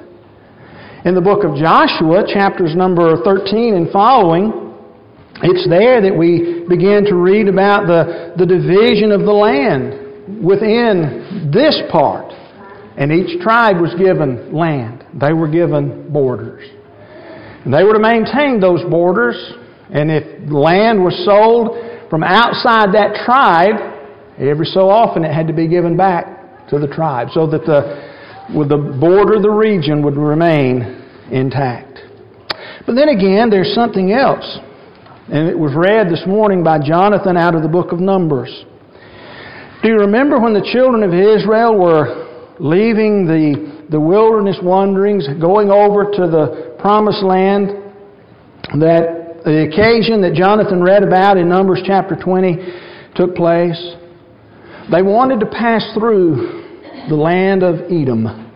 In 1.06 1.14
the 1.14 1.22
book 1.22 1.44
of 1.44 1.56
Joshua, 1.56 2.26
chapters 2.26 2.76
number 2.76 3.22
13 3.24 3.76
and 3.76 3.92
following, 3.92 4.65
it's 5.44 5.68
there 5.68 6.02
that 6.02 6.16
we 6.16 6.64
begin 6.70 7.04
to 7.06 7.16
read 7.16 7.48
about 7.48 7.88
the, 7.88 8.34
the 8.38 8.46
division 8.46 9.12
of 9.12 9.22
the 9.22 9.34
land 9.34 10.44
within 10.44 11.52
this 11.52 11.82
part. 11.92 12.32
And 12.98 13.12
each 13.12 13.42
tribe 13.42 13.82
was 13.82 13.94
given 13.96 14.56
land. 14.56 15.04
They 15.20 15.34
were 15.34 15.50
given 15.50 16.12
borders. 16.14 16.64
And 17.66 17.74
they 17.74 17.84
were 17.84 17.94
to 17.94 18.00
maintain 18.00 18.62
those 18.62 18.82
borders. 18.90 19.36
And 19.92 20.10
if 20.10 20.50
land 20.50 21.04
was 21.04 21.14
sold 21.26 22.10
from 22.10 22.24
outside 22.24 22.94
that 22.94 23.26
tribe, 23.26 23.76
every 24.40 24.66
so 24.66 24.90
often 24.90 25.26
it 25.26 25.34
had 25.34 25.48
to 25.48 25.54
be 25.54 25.68
given 25.68 25.98
back 25.98 26.68
to 26.70 26.80
the 26.80 26.88
tribe 26.88 27.28
so 27.34 27.46
that 27.48 27.66
the, 27.66 28.56
with 28.56 28.70
the 28.70 28.78
border, 28.78 29.36
of 29.36 29.42
the 29.42 29.50
region 29.50 30.02
would 30.04 30.16
remain 30.16 31.04
intact. 31.30 32.00
But 32.88 32.96
then 32.96 33.10
again, 33.10 33.50
there's 33.50 33.74
something 33.76 34.14
else 34.14 34.60
and 35.28 35.50
it 35.50 35.58
was 35.58 35.74
read 35.74 36.08
this 36.08 36.22
morning 36.28 36.64
by 36.64 36.78
Jonathan 36.78 37.36
out 37.36 37.56
of 37.56 37.64
the 37.64 37.68
book 37.68 37.92
of 37.92 38.00
Numbers. 38.00 38.66
Do 39.82 39.90
you 39.90 39.98
remember 39.98 40.40
when 40.40 40.54
the 40.54 40.68
children 40.72 41.02
of 41.02 41.14
Israel 41.14 41.78
were 41.80 42.56
leaving 42.60 43.26
the, 43.26 43.86
the 43.90 44.00
wilderness 44.00 44.58
wanderings, 44.62 45.28
going 45.42 45.72
over 45.72 46.06
to 46.06 46.28
the 46.30 46.76
promised 46.80 47.24
land, 47.24 47.70
that 48.80 49.42
the 49.44 49.66
occasion 49.66 50.22
that 50.22 50.34
Jonathan 50.36 50.84
read 50.84 51.02
about 51.02 51.38
in 51.38 51.50
Numbers 51.50 51.82
chapter 51.86 52.16
20 52.16 52.58
took 53.16 53.36
place? 53.36 53.96
They 54.92 55.02
wanted 55.02 55.40
to 55.40 55.48
pass 55.48 55.90
through 55.98 56.86
the 57.10 57.16
land 57.16 57.64
of 57.64 57.92
Edom. 57.92 58.52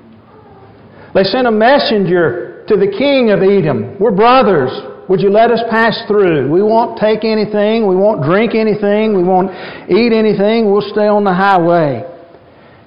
They 1.15 1.23
sent 1.23 1.47
a 1.47 1.51
messenger 1.51 2.48
to 2.69 2.77
the 2.77 2.87
king 2.87 3.31
of 3.31 3.41
Edom. 3.41 3.97
We're 3.99 4.15
brothers. 4.15 4.69
Would 5.09 5.21
you 5.21 5.31
let 5.31 5.49
us 5.49 5.59
pass 5.71 5.97
through? 6.07 6.51
We 6.51 6.61
won't 6.61 6.99
take 6.99 7.25
anything. 7.25 7.89
We 7.89 7.95
won't 7.95 8.23
drink 8.23 8.53
anything. 8.53 9.17
We 9.17 9.23
won't 9.23 9.49
eat 9.89 10.13
anything. 10.13 10.69
We'll 10.71 10.85
stay 10.85 11.09
on 11.09 11.23
the 11.23 11.33
highway. 11.33 12.05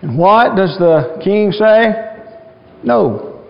And 0.03 0.17
what 0.17 0.55
does 0.55 0.79
the 0.79 1.19
king 1.23 1.51
say? 1.51 2.15
No. 2.85 3.43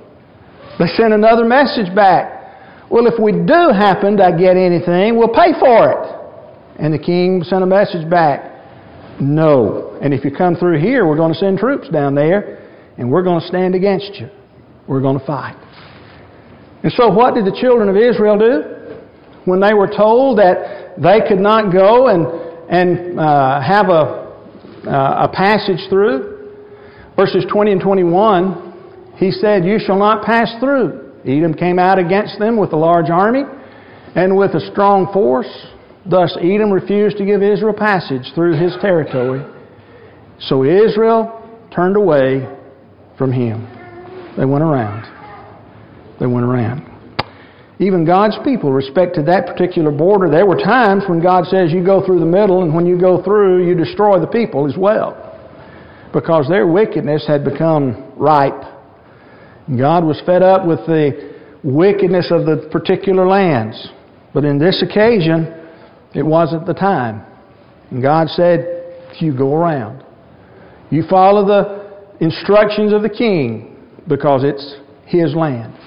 They 0.78 0.86
send 0.96 1.12
another 1.12 1.44
message 1.44 1.94
back. 1.94 2.88
Well, 2.90 3.06
if 3.06 3.20
we 3.20 3.32
do 3.32 3.72
happen 3.76 4.16
to 4.16 4.36
get 4.38 4.56
anything, 4.56 5.18
we'll 5.18 5.36
pay 5.36 5.52
for 5.60 5.92
it. 5.92 6.80
And 6.80 6.94
the 6.94 6.98
king 6.98 7.42
sent 7.44 7.62
a 7.62 7.66
message 7.66 8.08
back. 8.08 9.20
No. 9.20 9.98
And 10.00 10.14
if 10.14 10.24
you 10.24 10.30
come 10.30 10.56
through 10.56 10.80
here, 10.80 11.06
we're 11.06 11.16
going 11.16 11.32
to 11.32 11.38
send 11.38 11.58
troops 11.58 11.90
down 11.90 12.14
there 12.14 12.66
and 12.96 13.10
we're 13.10 13.22
going 13.22 13.40
to 13.40 13.46
stand 13.46 13.74
against 13.74 14.14
you. 14.14 14.28
We're 14.88 15.02
going 15.02 15.18
to 15.18 15.26
fight. 15.26 15.56
And 16.82 16.92
so, 16.92 17.08
what 17.08 17.34
did 17.34 17.44
the 17.44 17.56
children 17.60 17.88
of 17.88 17.96
Israel 17.96 18.38
do? 18.38 18.62
When 19.44 19.60
they 19.60 19.74
were 19.74 19.88
told 19.88 20.38
that 20.38 20.94
they 20.98 21.20
could 21.26 21.38
not 21.38 21.72
go 21.72 22.08
and, 22.08 22.26
and 22.68 23.18
uh, 23.18 23.60
have 23.60 23.88
a, 23.88 24.32
uh, 24.86 25.26
a 25.26 25.32
passage 25.32 25.88
through, 25.88 26.50
verses 27.16 27.44
20 27.50 27.72
and 27.72 27.80
21, 27.80 29.14
he 29.16 29.30
said, 29.30 29.64
You 29.64 29.78
shall 29.78 29.98
not 29.98 30.24
pass 30.24 30.52
through. 30.60 31.12
Edom 31.24 31.54
came 31.54 31.78
out 31.78 31.98
against 31.98 32.38
them 32.38 32.56
with 32.56 32.72
a 32.72 32.76
large 32.76 33.10
army 33.10 33.42
and 34.16 34.36
with 34.36 34.54
a 34.54 34.70
strong 34.72 35.12
force. 35.12 35.50
Thus, 36.04 36.36
Edom 36.40 36.72
refused 36.72 37.16
to 37.18 37.24
give 37.24 37.42
Israel 37.42 37.74
passage 37.74 38.32
through 38.34 38.60
his 38.60 38.74
territory. 38.80 39.44
So 40.40 40.64
Israel 40.64 41.38
turned 41.72 41.96
away 41.96 42.44
from 43.16 43.30
him. 43.30 43.68
They 44.36 44.44
went 44.44 44.64
around. 44.64 45.11
They 46.22 46.28
went 46.28 46.46
around. 46.46 46.88
Even 47.80 48.04
God's 48.04 48.38
people 48.44 48.72
respected 48.72 49.26
that 49.26 49.44
particular 49.44 49.90
border. 49.90 50.30
There 50.30 50.46
were 50.46 50.56
times 50.56 51.02
when 51.08 51.20
God 51.20 51.46
says 51.46 51.72
you 51.72 51.84
go 51.84 52.06
through 52.06 52.20
the 52.20 52.26
middle, 52.26 52.62
and 52.62 52.72
when 52.72 52.86
you 52.86 52.96
go 52.96 53.20
through, 53.24 53.66
you 53.66 53.74
destroy 53.74 54.20
the 54.20 54.28
people 54.28 54.70
as 54.70 54.78
well. 54.78 55.18
Because 56.12 56.46
their 56.48 56.68
wickedness 56.68 57.26
had 57.26 57.42
become 57.42 58.12
ripe. 58.16 58.62
God 59.76 60.04
was 60.04 60.22
fed 60.24 60.44
up 60.44 60.64
with 60.64 60.78
the 60.86 61.34
wickedness 61.64 62.28
of 62.30 62.46
the 62.46 62.68
particular 62.70 63.26
lands. 63.26 63.88
But 64.32 64.44
in 64.44 64.60
this 64.60 64.80
occasion, 64.80 65.52
it 66.14 66.24
wasn't 66.24 66.66
the 66.66 66.74
time. 66.74 67.26
And 67.90 68.00
God 68.00 68.28
said, 68.28 69.10
You 69.18 69.36
go 69.36 69.56
around. 69.56 70.04
You 70.88 71.02
follow 71.10 71.44
the 71.44 72.24
instructions 72.24 72.92
of 72.92 73.02
the 73.02 73.10
king 73.10 73.76
because 74.06 74.44
it's 74.44 74.76
his 75.06 75.34
land. 75.34 75.81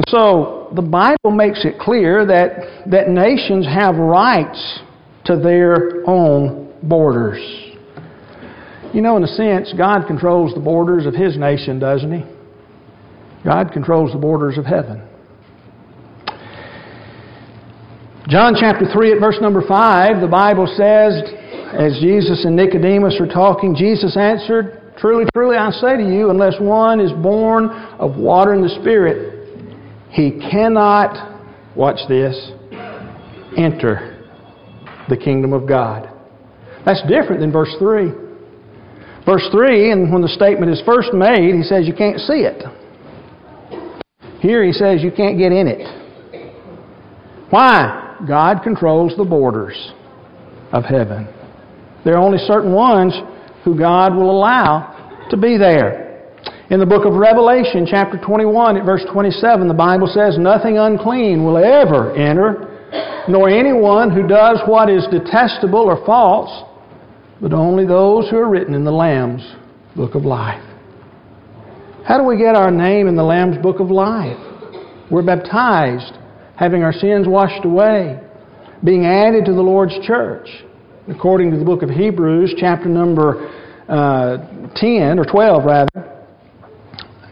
And 0.00 0.08
so 0.08 0.72
the 0.74 0.80
Bible 0.80 1.30
makes 1.30 1.66
it 1.66 1.78
clear 1.78 2.24
that, 2.24 2.88
that 2.90 3.10
nations 3.10 3.66
have 3.66 3.96
rights 3.96 4.80
to 5.26 5.36
their 5.36 6.08
own 6.08 6.72
borders. 6.82 7.38
You 8.94 9.02
know, 9.02 9.18
in 9.18 9.24
a 9.24 9.26
sense, 9.26 9.74
God 9.76 10.06
controls 10.06 10.54
the 10.54 10.60
borders 10.60 11.04
of 11.04 11.12
His 11.12 11.36
nation, 11.36 11.78
doesn't 11.78 12.10
He? 12.10 12.24
God 13.44 13.72
controls 13.74 14.12
the 14.12 14.18
borders 14.18 14.56
of 14.56 14.64
heaven. 14.64 15.06
John 18.26 18.54
chapter 18.58 18.86
3 18.90 19.12
at 19.12 19.20
verse 19.20 19.36
number 19.42 19.60
5, 19.68 20.22
the 20.22 20.28
Bible 20.28 20.66
says, 20.78 21.20
as 21.76 22.00
Jesus 22.00 22.46
and 22.46 22.56
Nicodemus 22.56 23.20
are 23.20 23.28
talking, 23.28 23.76
Jesus 23.76 24.16
answered, 24.16 24.94
Truly, 24.96 25.26
truly, 25.34 25.56
I 25.56 25.70
say 25.70 25.98
to 25.98 26.02
you, 26.02 26.30
unless 26.30 26.54
one 26.58 27.00
is 27.00 27.12
born 27.22 27.68
of 27.68 28.16
water 28.16 28.54
and 28.54 28.64
the 28.64 28.74
Spirit, 28.80 29.29
he 30.10 30.32
cannot, 30.50 31.40
watch 31.76 32.00
this, 32.08 32.52
enter 33.56 34.28
the 35.08 35.16
kingdom 35.16 35.52
of 35.52 35.68
God. 35.68 36.08
That's 36.84 37.02
different 37.02 37.40
than 37.40 37.52
verse 37.52 37.74
3. 37.78 38.10
Verse 39.26 39.46
3, 39.52 39.92
and 39.92 40.12
when 40.12 40.22
the 40.22 40.28
statement 40.28 40.72
is 40.72 40.82
first 40.84 41.12
made, 41.12 41.54
he 41.54 41.62
says 41.62 41.86
you 41.86 41.94
can't 41.94 42.18
see 42.20 42.46
it. 42.46 42.64
Here 44.40 44.64
he 44.64 44.72
says 44.72 45.02
you 45.02 45.12
can't 45.12 45.38
get 45.38 45.52
in 45.52 45.68
it. 45.68 46.00
Why? 47.50 48.16
God 48.26 48.62
controls 48.62 49.14
the 49.16 49.24
borders 49.24 49.92
of 50.72 50.84
heaven. 50.84 51.28
There 52.04 52.14
are 52.14 52.22
only 52.22 52.38
certain 52.38 52.72
ones 52.72 53.14
who 53.64 53.78
God 53.78 54.14
will 54.14 54.30
allow 54.30 55.26
to 55.30 55.36
be 55.36 55.58
there. 55.58 56.09
In 56.70 56.78
the 56.78 56.86
book 56.86 57.04
of 57.04 57.14
Revelation, 57.14 57.84
chapter 57.84 58.16
21, 58.16 58.76
at 58.76 58.84
verse 58.84 59.04
27, 59.12 59.66
the 59.66 59.74
Bible 59.74 60.06
says, 60.06 60.38
Nothing 60.38 60.78
unclean 60.78 61.44
will 61.44 61.56
ever 61.56 62.14
enter, 62.14 63.26
nor 63.28 63.50
anyone 63.50 64.08
who 64.08 64.24
does 64.24 64.60
what 64.66 64.88
is 64.88 65.04
detestable 65.10 65.80
or 65.80 66.06
false, 66.06 66.62
but 67.40 67.52
only 67.52 67.84
those 67.84 68.30
who 68.30 68.36
are 68.36 68.48
written 68.48 68.74
in 68.74 68.84
the 68.84 68.92
Lamb's 68.92 69.42
book 69.96 70.14
of 70.14 70.24
life. 70.24 70.62
How 72.06 72.18
do 72.18 72.24
we 72.24 72.38
get 72.38 72.54
our 72.54 72.70
name 72.70 73.08
in 73.08 73.16
the 73.16 73.24
Lamb's 73.24 73.58
book 73.58 73.80
of 73.80 73.90
life? 73.90 74.38
We're 75.10 75.26
baptized, 75.26 76.18
having 76.54 76.84
our 76.84 76.92
sins 76.92 77.26
washed 77.26 77.64
away, 77.64 78.20
being 78.84 79.06
added 79.06 79.44
to 79.46 79.54
the 79.54 79.62
Lord's 79.62 79.98
church 80.06 80.48
according 81.08 81.50
to 81.50 81.58
the 81.58 81.64
book 81.64 81.82
of 81.82 81.90
Hebrews, 81.90 82.54
chapter 82.56 82.88
number 82.88 83.50
uh, 83.88 84.36
10, 84.76 85.18
or 85.18 85.24
12 85.24 85.64
rather, 85.64 86.09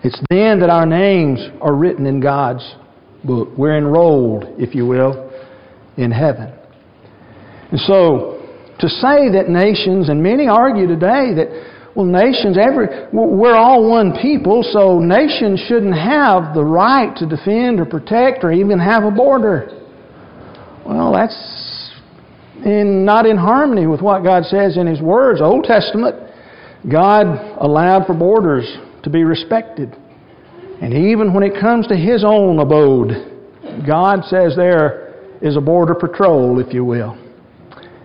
it's 0.08 0.18
then 0.30 0.60
that 0.60 0.70
our 0.70 0.86
names 0.86 1.38
are 1.60 1.74
written 1.74 2.06
in 2.06 2.18
God's 2.18 2.64
book. 3.24 3.50
We're 3.58 3.76
enrolled, 3.76 4.44
if 4.56 4.74
you 4.74 4.86
will, 4.86 5.30
in 5.98 6.10
heaven. 6.10 6.50
And 7.70 7.78
so, 7.80 8.40
to 8.78 8.88
say 8.88 9.28
that 9.36 9.50
nations, 9.50 10.08
and 10.08 10.22
many 10.22 10.48
argue 10.48 10.86
today 10.86 11.34
that, 11.36 11.90
well, 11.94 12.06
nations, 12.06 12.56
every, 12.56 12.86
we're 13.12 13.54
all 13.54 13.86
one 13.86 14.16
people, 14.22 14.62
so 14.72 14.98
nations 14.98 15.62
shouldn't 15.68 15.94
have 15.94 16.54
the 16.54 16.64
right 16.64 17.14
to 17.18 17.26
defend 17.26 17.78
or 17.78 17.84
protect 17.84 18.44
or 18.44 18.50
even 18.50 18.78
have 18.78 19.04
a 19.04 19.10
border. 19.10 19.68
Well, 20.86 21.12
that's 21.12 21.92
in, 22.64 23.04
not 23.04 23.26
in 23.26 23.36
harmony 23.36 23.86
with 23.86 24.00
what 24.00 24.24
God 24.24 24.44
says 24.44 24.78
in 24.78 24.86
His 24.86 25.02
words. 25.02 25.42
Old 25.42 25.64
Testament, 25.64 26.16
God 26.90 27.26
allowed 27.60 28.06
for 28.06 28.14
borders 28.14 28.64
to 29.02 29.10
be 29.10 29.24
respected. 29.24 29.94
And 30.80 30.94
even 30.94 31.34
when 31.34 31.42
it 31.42 31.60
comes 31.60 31.86
to 31.88 31.96
His 31.96 32.24
own 32.24 32.58
abode, 32.58 33.10
God 33.86 34.24
says 34.24 34.54
there 34.56 35.14
is 35.40 35.56
a 35.56 35.60
border 35.60 35.94
patrol, 35.94 36.60
if 36.60 36.72
you 36.72 36.84
will. 36.84 37.18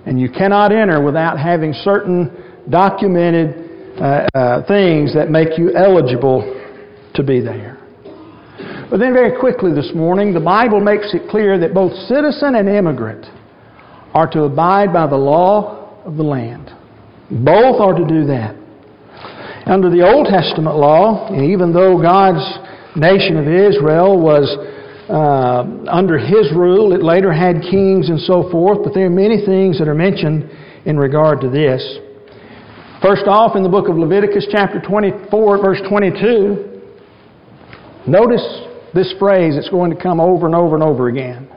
And 0.06 0.20
you 0.20 0.30
cannot 0.30 0.72
enter 0.72 1.02
without 1.02 1.40
having 1.40 1.74
certain 1.74 2.32
documented 2.70 4.00
uh, 4.00 4.28
uh, 4.34 4.68
things 4.68 5.14
that 5.14 5.30
make 5.30 5.58
you 5.58 5.74
eligible 5.76 6.42
to 7.14 7.24
be 7.24 7.40
there. 7.40 7.80
But 8.90 9.00
then, 9.00 9.14
very 9.14 9.40
quickly 9.40 9.74
this 9.74 9.92
morning, 9.96 10.34
the 10.34 10.40
Bible 10.40 10.80
makes 10.80 11.14
it 11.14 11.30
clear 11.30 11.58
that 11.60 11.74
both 11.74 11.94
citizen 12.08 12.56
and 12.56 12.70
immigrant 12.70 13.26
are 14.14 14.30
to 14.32 14.44
abide 14.44 14.94
by 14.94 15.08
the 15.08 15.16
law 15.16 16.00
of 16.06 16.18
the 16.18 16.24
land. 16.24 16.70
Both 17.32 17.82
are 17.82 17.94
to 17.94 18.06
do 18.06 18.26
that. 18.28 18.56
Under 19.66 19.90
the 19.90 20.04
Old 20.04 20.28
Testament 20.28 20.76
law, 20.76 21.32
even 21.32 21.72
though 21.72 22.02
God's 22.02 22.44
nation 22.96 23.38
of 23.38 23.48
Israel 23.48 24.20
was 24.20 24.44
uh, 25.08 25.64
under 25.90 26.18
His 26.18 26.52
rule, 26.52 26.92
it 26.92 27.02
later 27.02 27.32
had 27.32 27.62
kings 27.62 28.10
and 28.10 28.20
so 28.20 28.50
forth, 28.52 28.80
but 28.84 28.94
there 28.94 29.06
are 29.06 29.10
many 29.10 29.46
things 29.46 29.80
that 29.80 29.88
are 29.88 29.96
mentioned 29.96 30.50
in 30.86 30.98
regard 30.98 31.40
to 31.42 31.50
this. 31.50 31.82
First 33.02 33.24
off, 33.28 33.56
in 33.56 33.64
the 33.64 33.70
book 33.70 33.88
of 33.88 33.98
Leviticus, 33.98 34.48
chapter 34.52 34.82
24, 34.82 35.62
verse 35.62 35.80
22, 35.88 36.82
notice 38.08 38.44
this 38.94 39.14
phrase 39.18 39.56
that's 39.56 39.70
going 39.70 39.96
to 39.96 40.02
come 40.02 40.20
over 40.20 40.46
and 40.46 40.56
over 40.56 40.76
and 40.76 40.84
over 40.84 41.08
again. 41.08 41.50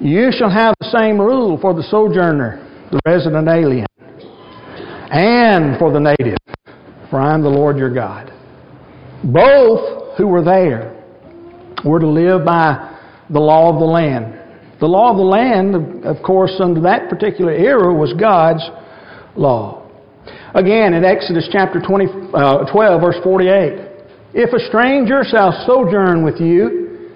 You 0.00 0.30
shall 0.30 0.50
have 0.50 0.74
the 0.80 0.90
same 0.90 1.20
rule 1.20 1.58
for 1.60 1.74
the 1.74 1.82
sojourner, 1.82 2.88
the 2.90 3.00
resident 3.06 3.48
alien, 3.48 3.86
and 5.10 5.78
for 5.78 5.92
the 5.92 6.00
native, 6.00 6.36
for 7.14 7.20
I 7.20 7.32
am 7.32 7.42
the 7.42 7.48
Lord 7.48 7.78
your 7.78 7.94
God. 7.94 8.32
Both 9.22 10.18
who 10.18 10.26
were 10.26 10.42
there 10.42 11.00
were 11.84 12.00
to 12.00 12.08
live 12.08 12.44
by 12.44 12.98
the 13.30 13.38
law 13.38 13.72
of 13.72 13.78
the 13.78 13.86
land. 13.86 14.34
The 14.80 14.88
law 14.88 15.12
of 15.12 15.16
the 15.16 15.22
land, 15.22 16.04
of 16.04 16.16
course, 16.24 16.50
under 16.58 16.80
that 16.80 17.08
particular 17.08 17.52
era 17.52 17.94
was 17.94 18.12
God's 18.14 18.68
law. 19.36 19.88
Again, 20.56 20.92
in 20.92 21.04
Exodus 21.04 21.48
chapter 21.52 21.80
20, 21.80 22.06
uh, 22.34 22.72
12, 22.72 23.00
verse 23.00 23.16
48, 23.22 23.78
if 24.34 24.52
a 24.52 24.66
stranger 24.66 25.22
shall 25.22 25.52
sojourn 25.68 26.24
with 26.24 26.40
you 26.40 27.12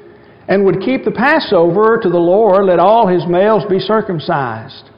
and 0.47 0.65
would 0.65 0.79
keep 0.79 1.05
the 1.05 1.11
Passover 1.11 1.99
to 2.01 2.09
the 2.09 2.17
Lord, 2.17 2.67
let 2.67 2.79
all 2.79 3.09
his 3.09 3.27
males 3.27 3.65
be 3.69 3.81
circumcised. 3.81 4.91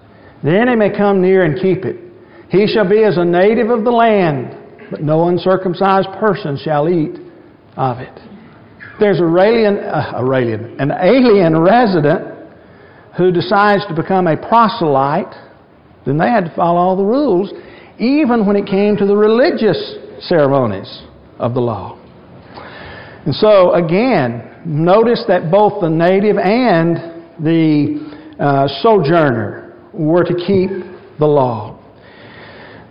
Then 0.44 0.68
he 0.68 0.76
may 0.76 0.94
come 0.94 1.22
near 1.22 1.44
and 1.44 1.58
keep 1.58 1.86
it. 1.86 1.96
He 2.50 2.66
shall 2.66 2.86
be 2.86 3.02
as 3.02 3.16
a 3.16 3.24
native 3.24 3.70
of 3.70 3.84
the 3.84 3.90
land, 3.90 4.59
but 4.90 5.02
no 5.02 5.28
uncircumcised 5.28 6.08
person 6.18 6.58
shall 6.62 6.88
eat 6.88 7.18
of 7.76 7.98
it. 7.98 8.20
There's 8.98 9.20
a 9.20 9.24
alien, 9.24 9.78
uh, 9.78 10.20
alien, 10.20 10.78
an 10.80 10.90
alien 10.90 11.58
resident 11.58 12.30
who 13.16 13.32
decides 13.32 13.86
to 13.86 13.94
become 13.94 14.26
a 14.26 14.36
proselyte, 14.36 15.34
then 16.04 16.18
they 16.18 16.28
had 16.28 16.44
to 16.44 16.54
follow 16.54 16.78
all 16.78 16.96
the 16.96 17.04
rules, 17.04 17.52
even 17.98 18.46
when 18.46 18.56
it 18.56 18.66
came 18.66 18.96
to 18.96 19.06
the 19.06 19.16
religious 19.16 19.96
ceremonies 20.20 21.02
of 21.38 21.54
the 21.54 21.60
law. 21.60 21.96
And 23.24 23.34
so, 23.34 23.72
again, 23.74 24.62
notice 24.64 25.24
that 25.28 25.50
both 25.50 25.80
the 25.80 25.88
native 25.88 26.36
and 26.38 26.96
the 27.38 28.34
uh, 28.38 28.68
sojourner 28.82 29.76
were 29.92 30.24
to 30.24 30.34
keep 30.34 30.70
the 31.18 31.26
law. 31.26 31.79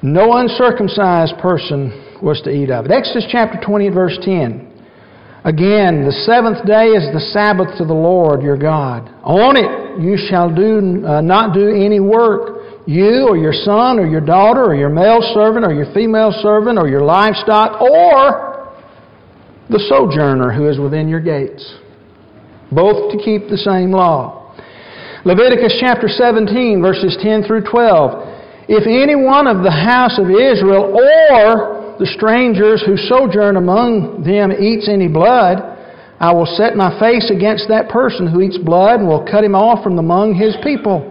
No 0.01 0.37
uncircumcised 0.37 1.37
person 1.39 2.19
was 2.21 2.41
to 2.43 2.49
eat 2.49 2.71
of 2.71 2.85
it. 2.85 2.91
Exodus 2.91 3.25
chapter 3.29 3.59
20, 3.63 3.89
verse 3.89 4.17
10. 4.23 4.65
Again, 5.43 6.03
the 6.03 6.11
seventh 6.27 6.65
day 6.67 6.91
is 6.95 7.11
the 7.13 7.31
Sabbath 7.31 7.77
to 7.77 7.85
the 7.85 7.93
Lord 7.93 8.41
your 8.41 8.57
God. 8.57 9.09
On 9.23 9.55
it 9.55 10.01
you 10.01 10.17
shall 10.29 10.53
do, 10.53 11.03
uh, 11.05 11.21
not 11.21 11.53
do 11.53 11.69
any 11.69 11.99
work, 11.99 12.85
you 12.87 13.27
or 13.29 13.37
your 13.37 13.53
son 13.53 13.99
or 13.99 14.07
your 14.07 14.21
daughter 14.21 14.63
or 14.63 14.75
your 14.75 14.89
male 14.89 15.21
servant 15.33 15.65
or 15.65 15.73
your 15.73 15.93
female 15.93 16.31
servant 16.41 16.77
or 16.77 16.87
your 16.87 17.03
livestock 17.03 17.81
or 17.81 18.75
the 19.69 19.79
sojourner 19.87 20.51
who 20.51 20.67
is 20.67 20.79
within 20.79 21.07
your 21.07 21.19
gates. 21.19 21.77
Both 22.71 23.11
to 23.11 23.17
keep 23.17 23.49
the 23.49 23.57
same 23.57 23.91
law. 23.91 24.55
Leviticus 25.25 25.75
chapter 25.79 26.07
17, 26.07 26.81
verses 26.81 27.17
10 27.21 27.43
through 27.43 27.63
12. 27.69 28.28
If 28.69 28.85
any 28.85 29.17
one 29.17 29.49
of 29.49 29.65
the 29.65 29.73
house 29.73 30.21
of 30.21 30.29
Israel 30.29 30.93
or 30.93 31.97
the 31.97 32.05
strangers 32.05 32.85
who 32.85 33.01
sojourn 33.01 33.57
among 33.57 34.21
them 34.21 34.53
eats 34.53 34.87
any 34.87 35.09
blood, 35.09 35.57
I 36.21 36.31
will 36.37 36.45
set 36.45 36.77
my 36.77 36.93
face 37.01 37.33
against 37.33 37.65
that 37.69 37.89
person 37.89 38.29
who 38.29 38.41
eats 38.41 38.59
blood 38.61 38.99
and 38.99 39.09
will 39.09 39.25
cut 39.25 39.43
him 39.43 39.55
off 39.55 39.81
from 39.81 39.97
among 39.97 40.35
his 40.37 40.55
people. 40.61 41.01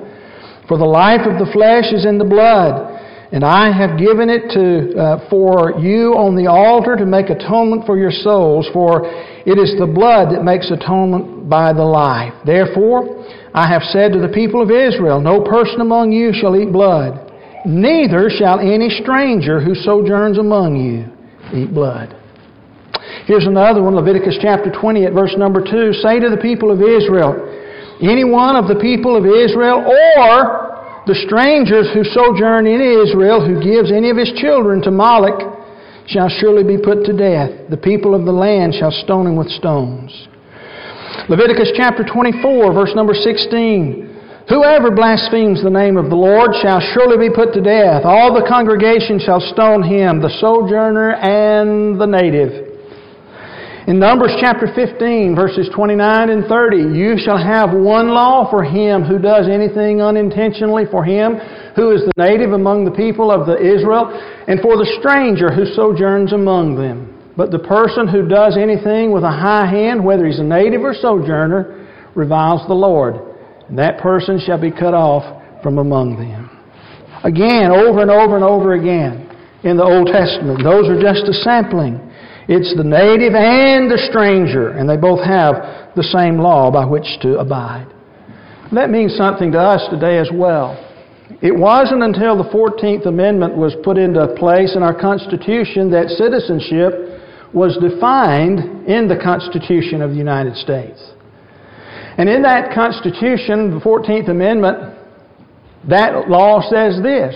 For 0.69 0.79
the 0.79 0.87
life 0.87 1.27
of 1.27 1.43
the 1.43 1.51
flesh 1.51 1.91
is 1.91 2.07
in 2.07 2.17
the 2.17 2.25
blood, 2.25 2.95
and 3.33 3.43
I 3.43 3.75
have 3.75 3.99
given 3.99 4.31
it 4.31 4.55
to, 4.55 4.95
uh, 4.95 5.29
for 5.29 5.83
you 5.83 6.15
on 6.15 6.39
the 6.39 6.47
altar 6.47 6.95
to 6.95 7.07
make 7.07 7.29
atonement 7.29 7.87
for 7.87 7.99
your 7.99 8.13
souls, 8.13 8.71
for 8.73 9.03
it 9.03 9.59
is 9.59 9.75
the 9.83 9.91
blood 9.91 10.31
that 10.31 10.45
makes 10.45 10.71
atonement 10.71 11.51
by 11.51 11.73
the 11.73 11.85
life. 11.85 12.35
Therefore, 12.47 13.27
I 13.53 13.67
have 13.67 13.83
said 13.91 14.13
to 14.13 14.21
the 14.21 14.31
people 14.31 14.63
of 14.63 14.71
Israel, 14.71 15.21
No 15.21 15.43
person 15.43 15.81
among 15.81 16.13
you 16.13 16.31
shall 16.33 16.55
eat 16.55 16.71
blood. 16.71 17.28
Neither 17.65 18.31
shall 18.31 18.61
any 18.61 18.89
stranger 19.03 19.61
who 19.61 19.75
sojourns 19.75 20.39
among 20.39 20.77
you 20.77 21.11
eat 21.55 21.73
blood. 21.73 22.15
Here's 23.27 23.47
another 23.47 23.83
one, 23.83 23.95
Leviticus 23.95 24.39
chapter 24.41 24.71
20 24.71 25.05
at 25.07 25.13
verse 25.13 25.35
number 25.37 25.61
2. 25.61 25.93
Say 26.01 26.21
to 26.21 26.31
the 26.31 26.41
people 26.41 26.71
of 26.71 26.81
Israel, 26.81 27.37
any 28.01 28.25
one 28.25 28.57
of 28.57 28.69
the 28.69 28.79
people 28.81 29.17
of 29.17 29.27
Israel 29.27 29.83
or 29.85 31.03
the 31.07 31.19
strangers 31.27 31.89
who 31.93 32.05
sojourn 32.05 32.67
in 32.67 32.81
Israel 32.81 33.45
who 33.45 33.61
gives 33.61 33.91
any 33.91 34.11
of 34.11 34.17
his 34.17 34.33
children 34.37 34.81
to 34.83 34.91
Moloch 34.91 35.57
shall 36.07 36.29
surely 36.29 36.65
be 36.65 36.81
put 36.81 37.05
to 37.05 37.13
death. 37.13 37.69
The 37.71 37.77
people 37.77 38.15
of 38.15 38.25
the 38.25 38.33
land 38.33 38.75
shall 38.79 38.93
stone 38.93 39.27
him 39.27 39.37
with 39.37 39.49
stones. 39.49 40.29
Leviticus 41.29 41.73
chapter 41.77 42.05
24, 42.05 42.73
verse 42.73 42.93
number 42.95 43.15
16. 43.15 44.18
Whoever 44.49 44.91
blasphemes 44.91 45.63
the 45.63 45.69
name 45.69 45.99
of 45.99 46.09
the 46.09 46.17
Lord 46.17 46.57
shall 46.65 46.81
surely 46.81 47.29
be 47.29 47.35
put 47.35 47.53
to 47.53 47.61
death. 47.61 48.09
All 48.09 48.33
the 48.33 48.49
congregation 48.49 49.21
shall 49.21 49.45
stone 49.53 49.83
him, 49.83 50.25
the 50.25 50.33
sojourner 50.41 51.21
and 51.21 52.01
the 52.01 52.09
native. 52.09 52.65
In 53.87 53.99
Numbers 54.01 54.33
chapter 54.41 54.73
15, 54.73 55.37
verses 55.37 55.69
29 55.77 56.31
and 56.31 56.47
30, 56.49 56.97
you 56.97 57.21
shall 57.21 57.37
have 57.37 57.77
one 57.77 58.09
law 58.09 58.49
for 58.49 58.65
him 58.65 59.05
who 59.05 59.19
does 59.19 59.49
anything 59.53 60.01
unintentionally, 60.01 60.85
for 60.91 61.05
him 61.05 61.37
who 61.77 61.93
is 61.93 62.09
the 62.09 62.17
native 62.17 62.53
among 62.53 62.87
the 62.87 62.97
people 62.97 63.31
of 63.31 63.45
the 63.45 63.61
Israel, 63.61 64.09
and 64.49 64.61
for 64.61 64.81
the 64.81 64.89
stranger 64.97 65.53
who 65.53 65.69
sojourns 65.77 66.33
among 66.33 66.75
them. 66.75 67.13
But 67.37 67.51
the 67.51 67.61
person 67.61 68.09
who 68.09 68.27
does 68.27 68.57
anything 68.57 69.13
with 69.13 69.25
a 69.25 69.31
high 69.31 69.69
hand, 69.69 70.03
whether 70.03 70.27
he's 70.27 70.41
a 70.41 70.45
native 70.45 70.81
or 70.81 70.95
sojourner, 70.95 71.85
reviles 72.15 72.67
the 72.67 72.73
Lord 72.73 73.28
and 73.69 73.79
that 73.79 73.99
person 73.99 74.41
shall 74.45 74.61
be 74.61 74.71
cut 74.71 74.95
off 74.95 75.63
from 75.63 75.79
among 75.79 76.17
them. 76.17 76.51
Again, 77.25 77.71
over 77.71 78.01
and 78.01 78.11
over 78.11 78.37
and 78.37 78.45
over 78.45 78.75
again 78.75 79.29
in 79.65 79.77
the 79.77 79.85
Old 79.85 80.07
Testament. 80.09 80.63
Those 80.63 80.89
are 80.89 81.01
just 81.01 81.29
a 81.29 81.33
sampling. 81.33 82.01
It's 82.49 82.75
the 82.77 82.85
native 82.85 83.35
and 83.35 83.91
the 83.91 83.99
stranger, 84.09 84.71
and 84.71 84.89
they 84.89 84.97
both 84.97 85.21
have 85.25 85.93
the 85.97 86.03
same 86.03 86.39
law 86.39 86.71
by 86.71 86.87
which 86.87 87.07
to 87.23 87.39
abide. 87.39 87.87
That 88.73 88.91
means 88.91 89.17
something 89.17 89.53
to 89.53 89.61
us 89.61 89.85
today 89.91 90.19
as 90.19 90.31
well. 90.33 90.85
It 91.43 91.55
wasn't 91.55 92.03
until 92.03 92.37
the 92.37 92.49
14th 92.49 93.07
Amendment 93.07 93.57
was 93.57 93.77
put 93.85 93.99
into 93.99 94.27
place 94.39 94.77
in 94.77 94.83
our 94.83 94.99
Constitution 94.99 95.91
that 95.91 96.09
citizenship 96.09 97.53
was 97.53 97.77
defined 97.81 98.89
in 98.89 99.09
the 99.09 99.19
Constitution 99.23 100.01
of 100.01 100.11
the 100.11 100.17
United 100.17 100.57
States. 100.57 101.01
And 102.19 102.29
in 102.29 102.43
that 102.43 102.75
Constitution, 102.75 103.71
the 103.71 103.81
14th 103.81 104.29
Amendment, 104.29 104.99
that 105.89 106.29
law 106.29 106.61
says 106.61 107.01
this 107.01 107.33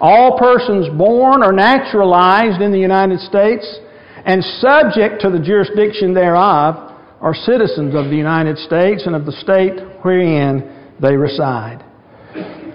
All 0.00 0.38
persons 0.38 0.86
born 0.96 1.42
or 1.42 1.52
naturalized 1.52 2.60
in 2.60 2.70
the 2.70 2.78
United 2.78 3.18
States 3.20 3.64
and 4.26 4.44
subject 4.60 5.22
to 5.22 5.30
the 5.30 5.40
jurisdiction 5.40 6.12
thereof 6.12 6.92
are 7.20 7.34
citizens 7.34 7.94
of 7.94 8.10
the 8.10 8.16
United 8.16 8.58
States 8.58 9.06
and 9.06 9.16
of 9.16 9.24
the 9.24 9.32
state 9.32 9.80
wherein 10.02 10.92
they 11.00 11.16
reside. 11.16 11.82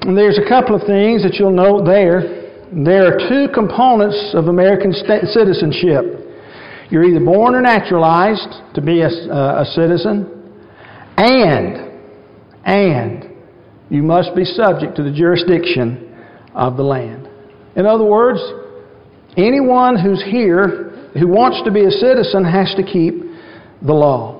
And 0.01 0.17
there's 0.17 0.39
a 0.39 0.49
couple 0.49 0.75
of 0.75 0.81
things 0.87 1.21
that 1.21 1.35
you'll 1.35 1.51
note 1.51 1.85
there. 1.85 2.49
There 2.73 3.05
are 3.05 3.29
two 3.29 3.53
components 3.53 4.33
of 4.33 4.47
American 4.47 4.93
citizenship. 4.93 6.25
You're 6.89 7.03
either 7.03 7.23
born 7.23 7.53
or 7.53 7.61
naturalized 7.61 8.73
to 8.73 8.81
be 8.81 9.01
a, 9.01 9.09
a 9.09 9.65
citizen, 9.75 10.38
and, 11.19 11.99
and 12.63 13.35
you 13.89 14.03
must 14.03 14.35
be 14.35 14.45
subject 14.45 14.95
to 14.95 15.03
the 15.03 15.11
jurisdiction 15.11 16.15
of 16.53 16.77
the 16.77 16.83
land. 16.83 17.27
In 17.75 17.85
other 17.85 18.05
words, 18.05 18.39
anyone 19.35 19.99
who's 19.99 20.23
here 20.23 21.09
who 21.19 21.27
wants 21.27 21.61
to 21.65 21.71
be 21.71 21.83
a 21.85 21.91
citizen 21.91 22.45
has 22.45 22.73
to 22.75 22.83
keep 22.83 23.15
the 23.81 23.93
law. 23.93 24.39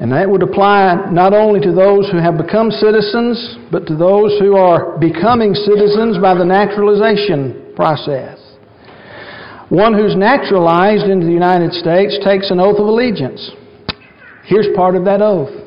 And 0.00 0.10
that 0.12 0.28
would 0.28 0.42
apply 0.42 1.10
not 1.12 1.32
only 1.32 1.60
to 1.60 1.72
those 1.72 2.10
who 2.10 2.18
have 2.18 2.36
become 2.36 2.70
citizens, 2.70 3.56
but 3.70 3.86
to 3.86 3.96
those 3.96 4.36
who 4.40 4.56
are 4.56 4.98
becoming 4.98 5.54
citizens 5.54 6.18
by 6.18 6.34
the 6.34 6.44
naturalization 6.44 7.72
process. 7.76 8.36
One 9.68 9.94
who's 9.94 10.16
naturalized 10.16 11.06
into 11.06 11.26
the 11.26 11.32
United 11.32 11.72
States 11.72 12.18
takes 12.24 12.50
an 12.50 12.60
oath 12.60 12.78
of 12.78 12.86
allegiance. 12.86 13.52
Here's 14.46 14.68
part 14.76 14.96
of 14.96 15.04
that 15.04 15.22
oath. 15.22 15.64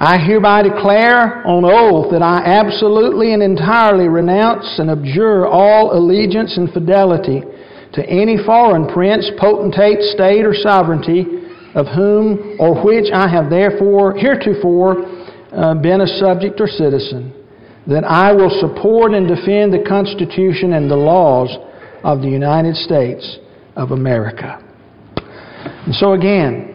I 0.00 0.18
hereby 0.18 0.62
declare 0.62 1.46
on 1.46 1.64
oath 1.64 2.10
that 2.10 2.22
I 2.22 2.42
absolutely 2.44 3.32
and 3.32 3.42
entirely 3.42 4.08
renounce 4.08 4.66
and 4.78 4.90
abjure 4.90 5.46
all 5.46 5.96
allegiance 5.96 6.56
and 6.56 6.72
fidelity 6.72 7.42
to 7.92 8.02
any 8.08 8.36
foreign 8.44 8.92
prince, 8.92 9.30
potentate, 9.38 10.02
state, 10.10 10.44
or 10.44 10.52
sovereignty 10.52 11.44
of 11.74 11.86
whom 11.94 12.56
or 12.58 12.82
which 12.84 13.06
I 13.14 13.28
have 13.28 13.50
therefore 13.50 14.14
heretofore 14.18 15.06
uh, 15.52 15.74
been 15.74 16.00
a 16.00 16.06
subject 16.18 16.60
or 16.60 16.66
citizen, 16.66 17.32
that 17.86 18.02
I 18.02 18.32
will 18.32 18.50
support 18.58 19.12
and 19.14 19.28
defend 19.28 19.72
the 19.72 19.84
Constitution 19.86 20.72
and 20.72 20.90
the 20.90 20.96
laws 20.96 21.54
of 22.02 22.20
the 22.20 22.28
United 22.28 22.74
States 22.74 23.38
of 23.76 23.92
America. 23.92 24.58
And 25.86 25.94
so 25.94 26.14
again, 26.14 26.73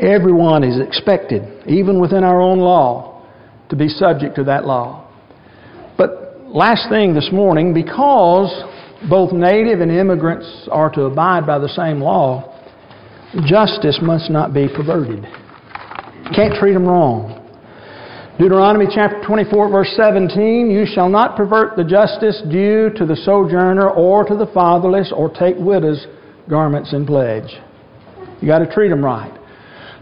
Everyone 0.00 0.64
is 0.64 0.80
expected, 0.80 1.42
even 1.68 2.00
within 2.00 2.24
our 2.24 2.40
own 2.40 2.58
law, 2.58 3.26
to 3.68 3.76
be 3.76 3.88
subject 3.88 4.34
to 4.36 4.44
that 4.44 4.66
law. 4.66 5.08
But 5.96 6.40
last 6.46 6.88
thing 6.88 7.14
this 7.14 7.30
morning, 7.32 7.72
because 7.72 8.50
both 9.08 9.32
native 9.32 9.80
and 9.80 9.92
immigrants 9.92 10.68
are 10.70 10.90
to 10.90 11.02
abide 11.02 11.46
by 11.46 11.58
the 11.58 11.68
same 11.68 12.00
law, 12.00 12.50
justice 13.46 13.98
must 14.02 14.30
not 14.30 14.52
be 14.52 14.68
perverted. 14.68 15.24
Can't 16.34 16.54
treat 16.54 16.72
them 16.72 16.86
wrong. 16.86 17.40
Deuteronomy 18.38 18.86
chapter 18.92 19.22
24, 19.24 19.70
verse 19.70 19.92
17 19.96 20.68
You 20.68 20.86
shall 20.92 21.08
not 21.08 21.36
pervert 21.36 21.76
the 21.76 21.84
justice 21.84 22.42
due 22.50 22.90
to 22.96 23.06
the 23.06 23.14
sojourner 23.14 23.90
or 23.90 24.24
to 24.24 24.36
the 24.36 24.50
fatherless 24.52 25.12
or 25.14 25.30
take 25.30 25.54
widows' 25.56 26.06
garments 26.48 26.92
in 26.92 27.06
pledge. 27.06 27.60
You 28.40 28.48
got 28.48 28.58
to 28.58 28.66
treat 28.66 28.88
them 28.88 29.04
right. 29.04 29.32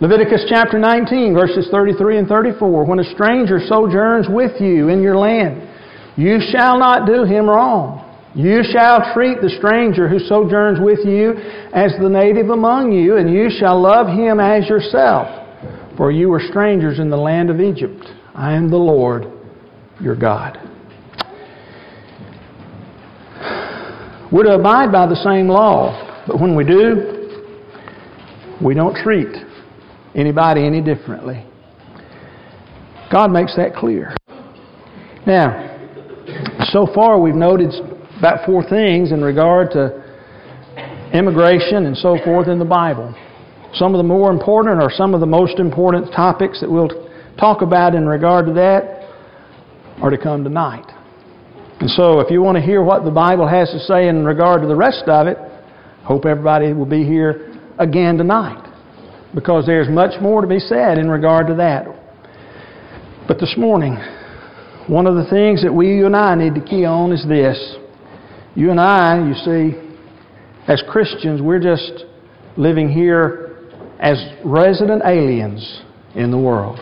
Leviticus 0.01 0.47
chapter 0.49 0.79
19, 0.79 1.35
verses 1.35 1.69
33 1.71 2.19
and 2.19 2.29
34 2.29 2.85
When 2.85 2.99
a 2.99 3.15
stranger 3.15 3.61
sojourns 3.67 4.27
with 4.29 4.61
you 4.61 4.89
in 4.89 5.03
your 5.03 5.17
land, 5.17 5.69
you 6.17 6.39
shall 6.51 6.79
not 6.79 7.07
do 7.07 7.25
him 7.25 7.49
wrong. 7.49 8.09
You 8.35 8.63
shall 8.65 9.13
treat 9.13 9.43
the 9.43 9.51
stranger 9.59 10.09
who 10.09 10.19
sojourns 10.19 10.79
with 10.81 11.01
you 11.05 11.35
as 11.75 11.93
the 12.01 12.09
native 12.09 12.49
among 12.49 12.93
you, 12.93 13.17
and 13.19 13.31
you 13.31 13.51
shall 13.51 13.81
love 13.81 14.07
him 14.07 14.41
as 14.41 14.67
yourself, 14.69 15.97
for 15.97 16.11
you 16.11 16.31
were 16.31 16.41
strangers 16.41 16.99
in 16.99 17.11
the 17.11 17.17
land 17.17 17.51
of 17.51 17.61
Egypt. 17.61 18.05
I 18.35 18.55
am 18.55 18.71
the 18.71 18.79
Lord 18.79 19.27
your 20.01 20.17
God. 20.17 20.59
We're 24.33 24.45
to 24.45 24.55
abide 24.55 24.91
by 24.91 25.07
the 25.07 25.23
same 25.23 25.47
law, 25.47 26.25
but 26.27 26.41
when 26.41 26.57
we 26.57 26.65
do, 26.65 27.29
we 28.65 28.75
don't 28.75 28.97
treat 28.97 29.52
anybody 30.15 30.67
any 30.67 30.81
differently. 30.81 31.47
God 33.11 33.31
makes 33.31 33.55
that 33.57 33.75
clear. 33.75 34.15
Now, 35.27 35.69
so 36.71 36.87
far 36.95 37.21
we've 37.21 37.35
noted 37.35 37.71
about 38.19 38.47
four 38.47 38.63
things 38.69 39.13
in 39.13 39.23
regard 39.23 39.71
to 39.73 40.03
immigration 41.13 41.87
and 41.87 41.97
so 41.97 42.17
forth 42.25 42.49
in 42.49 42.59
the 42.59 42.65
Bible. 42.65 43.15
Some 43.75 43.95
of 43.95 43.99
the 43.99 44.05
more 44.05 44.31
important 44.31 44.83
or 44.83 44.91
some 44.91 45.15
of 45.15 45.21
the 45.21 45.27
most 45.27 45.59
important 45.59 46.13
topics 46.13 46.61
that 46.61 46.71
we'll 46.71 46.89
talk 47.39 47.63
about 47.63 47.95
in 47.95 48.07
regard 48.07 48.47
to 48.47 48.53
that 48.55 49.09
are 50.03 50.11
to 50.11 50.19
come 50.19 50.45
tonight. 50.45 50.87
And 51.81 51.91
so, 51.91 52.21
if 52.21 52.31
you 52.31 52.41
want 52.43 52.57
to 52.57 52.63
hear 52.63 52.83
what 52.83 53.05
the 53.05 53.11
Bible 53.11 53.49
has 53.49 53.71
to 53.71 53.79
say 53.81 54.09
in 54.09 54.25
regard 54.25 54.63
to 54.63 54.69
the 54.69 54.77
rest 54.77 55.05
of 55.09 55.27
it, 55.27 55.37
hope 56.05 56.27
everybody 56.27 56.73
will 56.73 56.87
be 56.87 57.05
here 57.05 57.59
again 57.79 58.17
tonight. 58.17 58.72
Because 59.35 59.65
there's 59.67 59.89
much 59.89 60.21
more 60.21 60.43
to 60.43 60.47
be 60.47 60.59
said 60.59 60.99
in 60.99 61.09
regard 61.09 61.47
to 61.47 61.55
that. 61.55 61.87
But 63.27 63.39
this 63.39 63.55
morning, 63.57 63.97
one 64.89 65.07
of 65.07 65.15
the 65.15 65.29
things 65.31 65.63
that 65.63 65.73
we, 65.73 65.95
you 65.97 66.07
and 66.07 66.17
I, 66.17 66.35
need 66.35 66.55
to 66.55 66.61
key 66.61 66.85
on 66.85 67.13
is 67.13 67.27
this. 67.27 67.77
You 68.55 68.71
and 68.71 68.81
I, 68.81 69.27
you 69.27 69.35
see, 69.35 69.79
as 70.69 70.83
Christians, 70.89 71.41
we're 71.41 71.61
just 71.61 72.05
living 72.57 72.91
here 72.91 73.71
as 74.01 74.23
resident 74.45 75.03
aliens 75.07 75.83
in 76.15 76.31
the 76.31 76.39
world. 76.39 76.79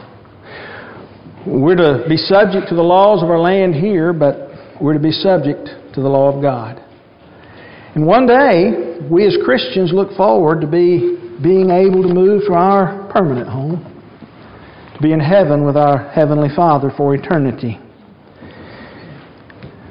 We're 1.47 1.77
to 1.77 2.05
be 2.09 2.17
subject 2.17 2.69
to 2.71 2.75
the 2.75 2.83
laws 2.83 3.23
of 3.23 3.31
our 3.31 3.39
land 3.39 3.75
here, 3.75 4.13
but 4.13 4.51
we're 4.81 4.95
to 4.95 4.99
be 4.99 5.13
subject 5.13 5.69
to 5.95 6.01
the 6.01 6.09
law 6.09 6.35
of 6.35 6.43
God. 6.43 6.83
And 7.95 8.07
one 8.07 8.27
day, 8.27 8.99
we 9.11 9.27
as 9.27 9.37
Christians 9.45 9.93
look 9.93 10.17
forward 10.17 10.61
to 10.63 10.67
be 10.67 11.20
being 11.43 11.71
able 11.71 12.03
to 12.03 12.13
move 12.13 12.43
to 12.47 12.53
our 12.53 13.11
permanent 13.13 13.49
home, 13.49 13.85
to 14.95 15.03
be 15.03 15.13
in 15.13 15.21
heaven 15.21 15.65
with 15.65 15.77
our 15.77 16.11
Heavenly 16.11 16.49
Father 16.55 16.91
for 16.97 17.15
eternity. 17.15 17.79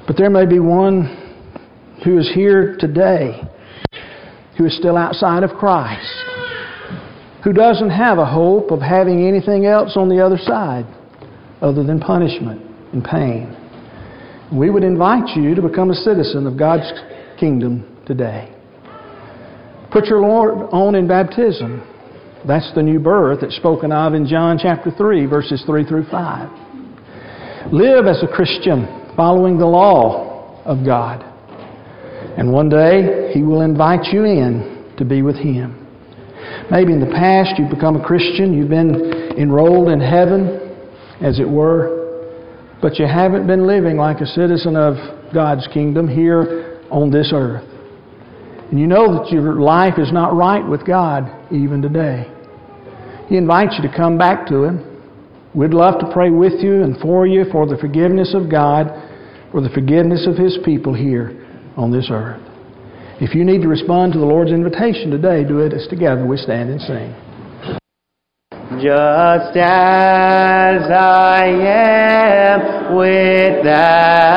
But 0.06 0.18
there 0.18 0.30
may 0.30 0.46
be 0.46 0.60
one 0.60 1.16
who 2.04 2.18
is 2.18 2.32
here 2.34 2.78
today 2.80 3.42
who 4.60 4.66
is 4.66 4.78
still 4.78 4.98
outside 4.98 5.44
of 5.44 5.52
Christ, 5.52 6.06
who 7.44 7.54
doesn't 7.54 7.90
have 7.90 8.18
a 8.18 8.26
hope 8.26 8.72
of 8.72 8.82
having 8.82 9.26
anything 9.26 9.66
else 9.66 9.96
on 9.96 10.10
the 10.10 10.24
other 10.24 10.38
side 10.38 10.86
other 11.62 11.82
than 11.82 12.00
punishment 12.00 12.62
and 12.92 13.04
pain. 13.04 13.56
We 14.52 14.70
would 14.70 14.84
invite 14.84 15.38
you 15.38 15.56
to 15.56 15.62
become 15.62 15.92
a 15.92 15.96
citizen 15.96 16.46
of 16.46 16.58
God's 16.58 16.92
kingdom 17.40 18.04
today. 18.06 18.54
Put 19.92 20.06
your 20.06 20.22
Lord 20.22 20.70
on 20.72 20.96
in 20.96 21.08
baptism. 21.08 21.82
That's 22.48 22.72
the 22.76 22.84
new 22.84 23.00
birth 23.00 23.40
that's 23.42 23.56
spoken 23.56 23.92
of 23.92 24.14
in 24.14 24.28
John 24.28 24.60
chapter 24.62 24.92
3, 24.92 25.26
verses 25.26 25.64
3 25.66 25.84
through 25.86 26.06
5. 26.10 27.74
Live 27.74 28.06
as 28.06 28.24
a 28.24 28.28
Christian, 28.28 29.14
following 29.16 29.58
the 29.58 29.66
law 29.66 30.64
of 30.64 30.86
God. 30.86 31.26
And 32.38 32.54
one 32.54 32.70
day, 32.70 33.32
He 33.34 33.42
will 33.42 33.62
invite 33.62 34.06
you 34.14 34.26
in 34.26 34.94
to 34.98 35.06
be 35.06 35.22
with 35.22 35.36
Him. 35.36 35.88
Maybe 36.72 36.94
in 36.94 37.00
the 37.00 37.12
past 37.12 37.58
you've 37.58 37.70
become 37.70 37.96
a 37.96 38.06
Christian, 38.06 38.54
you've 38.54 38.70
been 38.70 38.96
enrolled 39.38 39.90
in 39.90 40.00
heaven, 40.00 40.78
as 41.22 41.40
it 41.40 41.50
were, 41.50 41.98
but 42.82 42.98
you 42.98 43.06
haven't 43.06 43.48
been 43.48 43.68
living 43.68 43.98
like 43.98 44.22
a 44.22 44.26
citizen 44.26 44.76
of 44.76 44.96
God's 45.34 45.68
kingdom 45.74 46.08
here 46.08 46.80
on 46.90 47.12
this 47.12 47.32
earth. 47.34 47.69
And 48.70 48.80
you 48.80 48.86
know 48.86 49.18
that 49.18 49.32
your 49.32 49.60
life 49.60 49.96
is 49.98 50.12
not 50.12 50.36
right 50.36 50.68
with 50.68 50.86
God 50.86 51.30
even 51.52 51.82
today. 51.82 52.28
He 53.28 53.38
invites 53.38 53.76
you 53.78 53.90
to 53.90 53.96
come 53.96 54.18
back 54.18 54.48
to 54.48 54.64
Him. 54.64 54.86
We'd 55.56 55.74
love 55.74 56.00
to 56.00 56.12
pray 56.14 56.30
with 56.30 56.62
you 56.62 56.84
and 56.84 56.96
for 57.00 57.26
you 57.26 57.46
for 57.52 57.66
the 57.66 57.78
forgiveness 57.78 58.36
of 58.36 58.50
God, 58.50 58.88
for 59.52 59.62
the 59.62 59.70
forgiveness 59.70 60.28
of 60.28 60.38
His 60.38 60.60
people 60.64 60.94
here 60.94 61.36
on 61.76 61.92
this 61.92 62.10
earth. 62.12 62.42
If 63.22 63.34
you 63.36 63.44
need 63.44 63.62
to 63.64 63.68
respond 63.68 64.14
to 64.14 64.20
the 64.20 64.26
Lord's 64.26 64.52
invitation 64.52 65.10
today, 65.12 65.44
do 65.44 65.60
it 65.60 65.74
as 65.74 65.88
together 65.88 66.26
we 66.26 66.38
stand 66.38 66.70
and 66.70 66.80
sing. 66.82 67.14
Just 68.82 69.58
as 69.58 70.90
I 70.90 71.44
am 71.44 72.96
without 72.96 74.30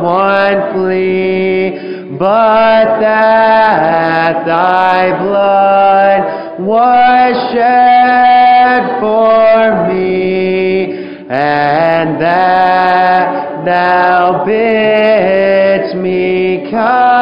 one 0.00 0.74
plea, 0.74 1.83
but 2.18 3.00
that 3.00 4.44
thy 4.46 5.18
blood 5.22 6.60
was 6.60 7.52
shed 7.52 9.00
for 9.00 9.88
me, 9.88 10.92
and 11.30 12.20
that 12.20 13.64
thou 13.64 14.44
bidst 14.44 15.96
me 15.96 16.68
come 16.70 17.13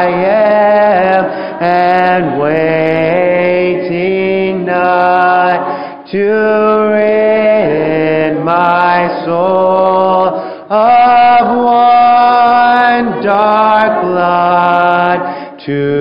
I 0.00 0.06
am 0.06 1.24
and 1.60 2.40
waiting 2.40 3.84
not 4.64 6.06
to 6.10 6.26
rid 6.94 8.32
my 8.42 9.24
soul 9.26 10.24
of 10.70 11.42
one 11.54 13.22
dark 13.22 13.92
blood 14.06 15.20
to 15.66 15.99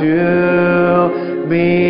to 0.00 1.46
be 1.48 1.81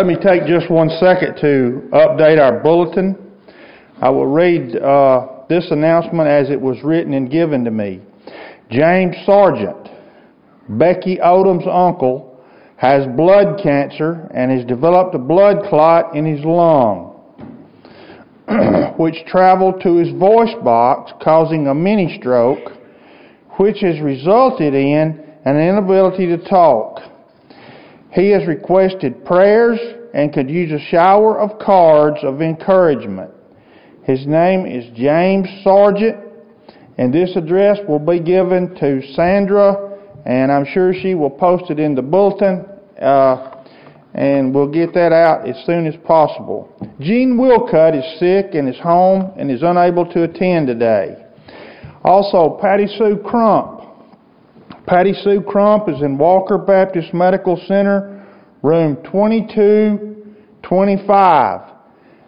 let 0.00 0.06
me 0.06 0.16
take 0.16 0.46
just 0.46 0.70
one 0.70 0.88
second 0.98 1.36
to 1.42 1.86
update 1.92 2.40
our 2.40 2.58
bulletin. 2.62 3.18
I 4.00 4.08
will 4.08 4.28
read 4.28 4.74
uh, 4.74 5.44
this 5.46 5.70
announcement 5.70 6.26
as 6.26 6.48
it 6.48 6.58
was 6.58 6.78
written 6.82 7.12
and 7.12 7.30
given 7.30 7.64
to 7.66 7.70
me. 7.70 8.00
James 8.70 9.14
Sargent, 9.26 9.90
Becky 10.70 11.18
Odom's 11.18 11.66
uncle, 11.70 12.42
has 12.78 13.06
blood 13.14 13.60
cancer 13.62 14.26
and 14.32 14.50
has 14.50 14.64
developed 14.64 15.14
a 15.14 15.18
blood 15.18 15.68
clot 15.68 16.16
in 16.16 16.24
his 16.24 16.42
lung, 16.46 17.20
which 18.96 19.16
traveled 19.26 19.82
to 19.82 19.96
his 19.96 20.18
voice 20.18 20.54
box, 20.64 21.12
causing 21.22 21.66
a 21.66 21.74
mini 21.74 22.16
stroke, 22.18 22.72
which 23.58 23.80
has 23.82 24.00
resulted 24.00 24.72
in 24.72 25.22
an 25.44 25.58
inability 25.58 26.24
to 26.24 26.38
talk. 26.48 27.02
He 28.12 28.30
has 28.30 28.46
requested 28.46 29.24
prayers 29.24 29.78
and 30.12 30.32
could 30.32 30.50
use 30.50 30.72
a 30.72 30.84
shower 30.90 31.38
of 31.38 31.58
cards 31.60 32.18
of 32.22 32.42
encouragement. 32.42 33.30
His 34.02 34.26
name 34.26 34.66
is 34.66 34.84
James 34.96 35.48
Sargent, 35.62 36.16
and 36.98 37.14
this 37.14 37.36
address 37.36 37.78
will 37.88 38.00
be 38.00 38.18
given 38.18 38.74
to 38.76 39.00
Sandra, 39.14 39.98
and 40.26 40.50
I'm 40.50 40.66
sure 40.66 40.92
she 40.92 41.14
will 41.14 41.30
post 41.30 41.70
it 41.70 41.78
in 41.78 41.94
the 41.94 42.02
bulletin, 42.02 42.66
uh, 43.00 43.62
and 44.14 44.52
we'll 44.52 44.70
get 44.70 44.92
that 44.94 45.12
out 45.12 45.48
as 45.48 45.64
soon 45.64 45.86
as 45.86 45.94
possible. 46.04 46.68
Gene 47.00 47.38
Wilcutt 47.38 47.96
is 47.96 48.18
sick 48.18 48.54
and 48.54 48.68
is 48.68 48.80
home 48.80 49.32
and 49.36 49.50
is 49.50 49.62
unable 49.62 50.04
to 50.12 50.24
attend 50.24 50.66
today. 50.66 51.24
Also, 52.02 52.58
Patty 52.60 52.88
Sue 52.98 53.20
Crump. 53.24 53.79
Patty 54.90 55.14
Sue 55.22 55.40
Crump 55.40 55.88
is 55.88 56.02
in 56.02 56.18
Walker 56.18 56.58
Baptist 56.58 57.14
Medical 57.14 57.56
Center, 57.68 58.26
room 58.64 58.96
2225, 59.04 61.60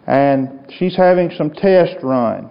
and 0.07 0.71
she's 0.77 0.95
having 0.95 1.29
some 1.37 1.51
tests 1.51 1.97
run. 2.01 2.49